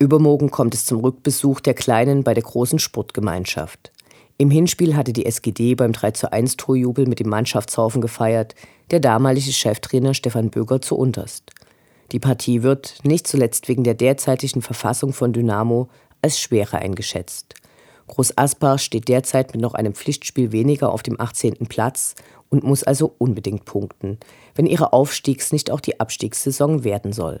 Übermorgen 0.00 0.50
kommt 0.50 0.74
es 0.74 0.86
zum 0.86 0.98
Rückbesuch 0.98 1.60
der 1.60 1.74
Kleinen 1.74 2.24
bei 2.24 2.34
der 2.34 2.42
großen 2.42 2.80
Sportgemeinschaft. 2.80 3.92
Im 4.40 4.50
Hinspiel 4.52 4.94
hatte 4.94 5.12
die 5.12 5.26
SGD 5.26 5.74
beim 5.74 5.90
31 5.90 6.56
Torjubel 6.56 7.08
mit 7.08 7.18
dem 7.18 7.28
Mannschaftshaufen 7.28 8.00
gefeiert, 8.00 8.54
der 8.92 9.00
damalige 9.00 9.50
Cheftrainer 9.50 10.14
Stefan 10.14 10.50
Böger 10.50 10.80
zu 10.80 10.96
unterst. 10.96 11.50
Die 12.12 12.20
Partie 12.20 12.62
wird, 12.62 13.00
nicht 13.02 13.26
zuletzt 13.26 13.66
wegen 13.66 13.82
der 13.82 13.94
derzeitigen 13.94 14.62
Verfassung 14.62 15.12
von 15.12 15.32
Dynamo, 15.32 15.88
als 16.22 16.38
schwerer 16.38 16.78
eingeschätzt. 16.78 17.54
Groß 18.06 18.38
Asbach 18.38 18.78
steht 18.78 19.08
derzeit 19.08 19.54
mit 19.54 19.60
noch 19.60 19.74
einem 19.74 19.94
Pflichtspiel 19.94 20.52
weniger 20.52 20.92
auf 20.92 21.02
dem 21.02 21.20
18. 21.20 21.66
Platz 21.68 22.14
und 22.48 22.62
muss 22.62 22.84
also 22.84 23.12
unbedingt 23.18 23.64
punkten, 23.64 24.18
wenn 24.54 24.66
ihre 24.66 24.92
Aufstiegs 24.92 25.50
nicht 25.50 25.72
auch 25.72 25.80
die 25.80 25.98
Abstiegssaison 25.98 26.84
werden 26.84 27.12
soll. 27.12 27.40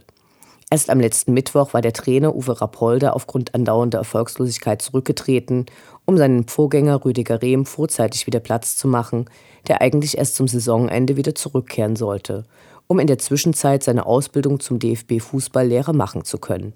Erst 0.70 0.90
am 0.90 1.00
letzten 1.00 1.32
Mittwoch 1.32 1.72
war 1.72 1.80
der 1.80 1.94
Trainer 1.94 2.34
Uwe 2.34 2.60
Rapolda 2.60 3.12
aufgrund 3.12 3.54
andauernder 3.54 3.98
Erfolgslosigkeit 3.98 4.82
zurückgetreten, 4.82 5.64
um 6.08 6.16
seinen 6.16 6.48
Vorgänger 6.48 7.04
Rüdiger 7.04 7.42
Rehm 7.42 7.66
vorzeitig 7.66 8.26
wieder 8.26 8.40
Platz 8.40 8.76
zu 8.76 8.88
machen, 8.88 9.26
der 9.66 9.82
eigentlich 9.82 10.16
erst 10.16 10.36
zum 10.36 10.48
Saisonende 10.48 11.18
wieder 11.18 11.34
zurückkehren 11.34 11.96
sollte, 11.96 12.44
um 12.86 12.98
in 12.98 13.06
der 13.06 13.18
Zwischenzeit 13.18 13.82
seine 13.82 14.06
Ausbildung 14.06 14.58
zum 14.58 14.78
DFB-Fußballlehrer 14.78 15.92
machen 15.92 16.24
zu 16.24 16.38
können. 16.38 16.72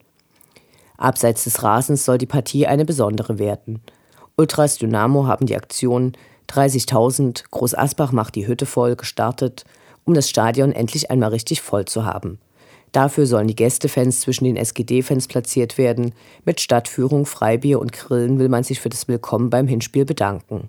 Abseits 0.98 1.44
des 1.44 1.62
Rasens 1.62 2.04
soll 2.04 2.18
die 2.18 2.26
Partie 2.26 2.66
eine 2.66 2.84
besondere 2.84 3.38
werden. 3.38 3.80
Ultras 4.36 4.76
Dynamo 4.76 5.26
haben 5.26 5.46
die 5.46 5.56
Aktion 5.56 6.12
30.000 6.50 7.44
Groß 7.50 7.74
Asbach 7.74 8.12
macht 8.12 8.34
die 8.34 8.46
Hütte 8.46 8.66
voll 8.66 8.96
gestartet, 8.96 9.64
um 10.04 10.12
das 10.12 10.28
Stadion 10.28 10.72
endlich 10.72 11.10
einmal 11.10 11.30
richtig 11.30 11.62
voll 11.62 11.86
zu 11.86 12.04
haben. 12.04 12.38
Dafür 12.92 13.26
sollen 13.26 13.48
die 13.48 13.56
Gästefans 13.56 14.20
zwischen 14.20 14.44
den 14.44 14.56
SGD-Fans 14.56 15.26
platziert 15.26 15.78
werden. 15.78 16.12
Mit 16.44 16.60
Stadtführung, 16.60 17.24
Freibier 17.24 17.80
und 17.80 17.92
Grillen 17.92 18.38
will 18.38 18.50
man 18.50 18.64
sich 18.64 18.80
für 18.80 18.90
das 18.90 19.08
Willkommen 19.08 19.48
beim 19.48 19.66
Hinspiel 19.66 20.04
bedanken. 20.04 20.68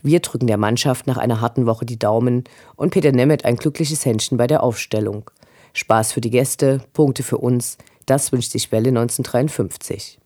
Wir 0.00 0.20
drücken 0.20 0.46
der 0.46 0.56
Mannschaft 0.56 1.08
nach 1.08 1.16
einer 1.16 1.40
harten 1.40 1.66
Woche 1.66 1.84
die 1.84 1.98
Daumen 1.98 2.44
und 2.76 2.90
Peter 2.90 3.10
Nemeth 3.10 3.44
ein 3.44 3.56
glückliches 3.56 4.04
Händchen 4.04 4.38
bei 4.38 4.46
der 4.46 4.62
Aufstellung. 4.62 5.28
Spaß 5.72 6.12
für 6.12 6.20
die 6.20 6.30
Gäste, 6.30 6.80
Punkte 6.92 7.24
für 7.24 7.38
uns, 7.38 7.76
das 8.06 8.30
wünscht 8.30 8.52
sich 8.52 8.70
Welle 8.70 8.90
1953. 8.90 10.20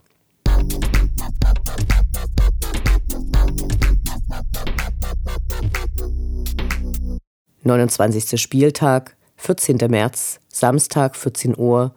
29. 7.64 8.40
Spieltag, 8.40 9.16
14. 9.42 9.76
März, 9.88 10.38
Samstag 10.50 11.16
14 11.16 11.58
Uhr, 11.58 11.92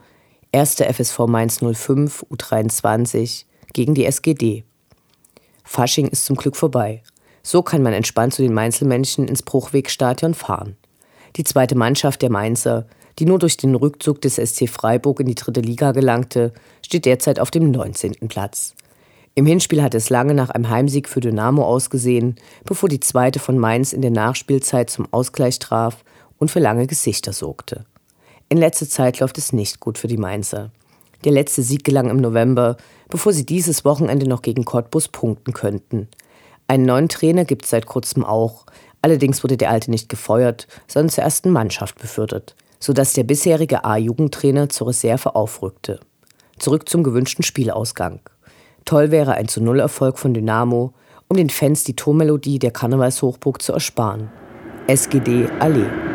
1. 0.52 0.78
FSV 0.78 1.28
Mainz 1.28 1.60
05 1.60 2.26
U23 2.32 3.46
gegen 3.72 3.94
die 3.94 4.06
SGD. 4.06 4.64
Fasching 5.64 6.08
ist 6.08 6.26
zum 6.26 6.38
Glück 6.38 6.56
vorbei. 6.56 7.04
So 7.44 7.62
kann 7.62 7.84
man 7.84 7.94
entspannt 7.94 8.34
zu 8.34 8.42
den 8.42 8.56
Mainzelmännchen 8.56 9.28
ins 9.28 9.44
Bruchwegstadion 9.44 10.34
fahren. 10.34 10.76
Die 11.36 11.44
zweite 11.44 11.76
Mannschaft 11.76 12.24
der 12.24 12.32
Mainzer, 12.32 12.88
die 13.20 13.28
nur 13.28 13.38
durch 13.38 13.58
den 13.58 13.76
Rückzug 13.76 14.22
des 14.22 14.38
SC 14.38 14.68
Freiburg 14.68 15.20
in 15.20 15.28
die 15.28 15.36
dritte 15.36 15.62
Liga 15.62 15.92
gelangte, 15.92 16.52
steht 16.84 17.06
derzeit 17.06 17.40
auf 17.40 17.52
dem 17.52 17.70
19. 17.70 18.28
Platz. 18.28 18.74
Im 19.36 19.46
Hinspiel 19.46 19.84
hat 19.84 19.94
es 19.94 20.10
lange 20.10 20.34
nach 20.34 20.50
einem 20.50 20.72
Heimsieg 20.72 21.08
für 21.08 21.20
Dynamo 21.20 21.64
ausgesehen, 21.64 22.38
bevor 22.64 22.90
die 22.90 23.02
zweite 23.02 23.38
von 23.38 23.60
Mainz 23.60 23.94
in 23.94 24.02
der 24.02 24.10
Nachspielzeit 24.10 24.90
zum 24.90 25.08
Ausgleich 25.14 25.60
traf 25.60 26.04
und 26.46 26.52
für 26.52 26.60
lange 26.60 26.86
Gesichter 26.86 27.34
sorgte. 27.34 27.86
In 28.50 28.60
letzter 28.60 28.88
Zeit 28.88 29.20
läuft 29.20 29.40
es 29.40 29.52
nicht 29.52 29.80
gut 29.80 29.98
für 29.98 30.08
die 30.08 30.16
Mainzer. 30.18 30.70
Der 31.24 31.32
letzte 31.32 31.64
Sieg 31.64 31.84
gelang 31.84 32.12
im 32.12 32.18
November, 32.18 32.78
bevor 33.10 33.34
sie 33.34 33.48
dieses 33.48 33.84
Wochenende 33.84 34.28
noch 34.28 34.44
gegen 34.44 34.64
Cottbus 34.64 35.08
punkten 35.08 35.54
könnten. 35.54 36.08
Einen 36.68 36.86
neuen 36.86 37.10
Trainer 37.10 37.46
gibt 37.46 37.66
es 37.66 37.72
seit 37.72 37.88
kurzem 37.88 38.24
auch. 38.24 38.68
Allerdings 39.02 39.44
wurde 39.44 39.58
der 39.58 39.72
alte 39.72 39.90
nicht 39.90 40.08
gefeuert, 40.08 40.68
sondern 40.88 41.10
zur 41.10 41.24
ersten 41.24 41.50
Mannschaft 41.50 41.98
befördert, 41.98 42.56
sodass 42.80 43.14
der 43.14 43.24
bisherige 43.24 43.84
A-Jugendtrainer 43.84 44.70
zur 44.70 44.90
Reserve 44.90 45.34
aufrückte. 45.34 46.00
Zurück 46.60 46.88
zum 46.88 47.02
gewünschten 47.02 47.44
Spielausgang. 47.44 48.20
Toll 48.86 49.10
wäre 49.10 49.34
ein 49.34 49.48
zu 49.48 49.64
Null 49.64 49.80
Erfolg 49.80 50.20
von 50.20 50.36
Dynamo, 50.36 50.94
um 51.28 51.38
den 51.38 51.50
Fans 51.50 51.86
die 51.86 51.96
Tormelodie 51.96 52.60
der 52.60 52.70
Karnevalshochburg 52.70 53.64
zu 53.64 53.74
ersparen. 53.74 54.30
SGD 54.86 55.50
Allee. 55.60 56.15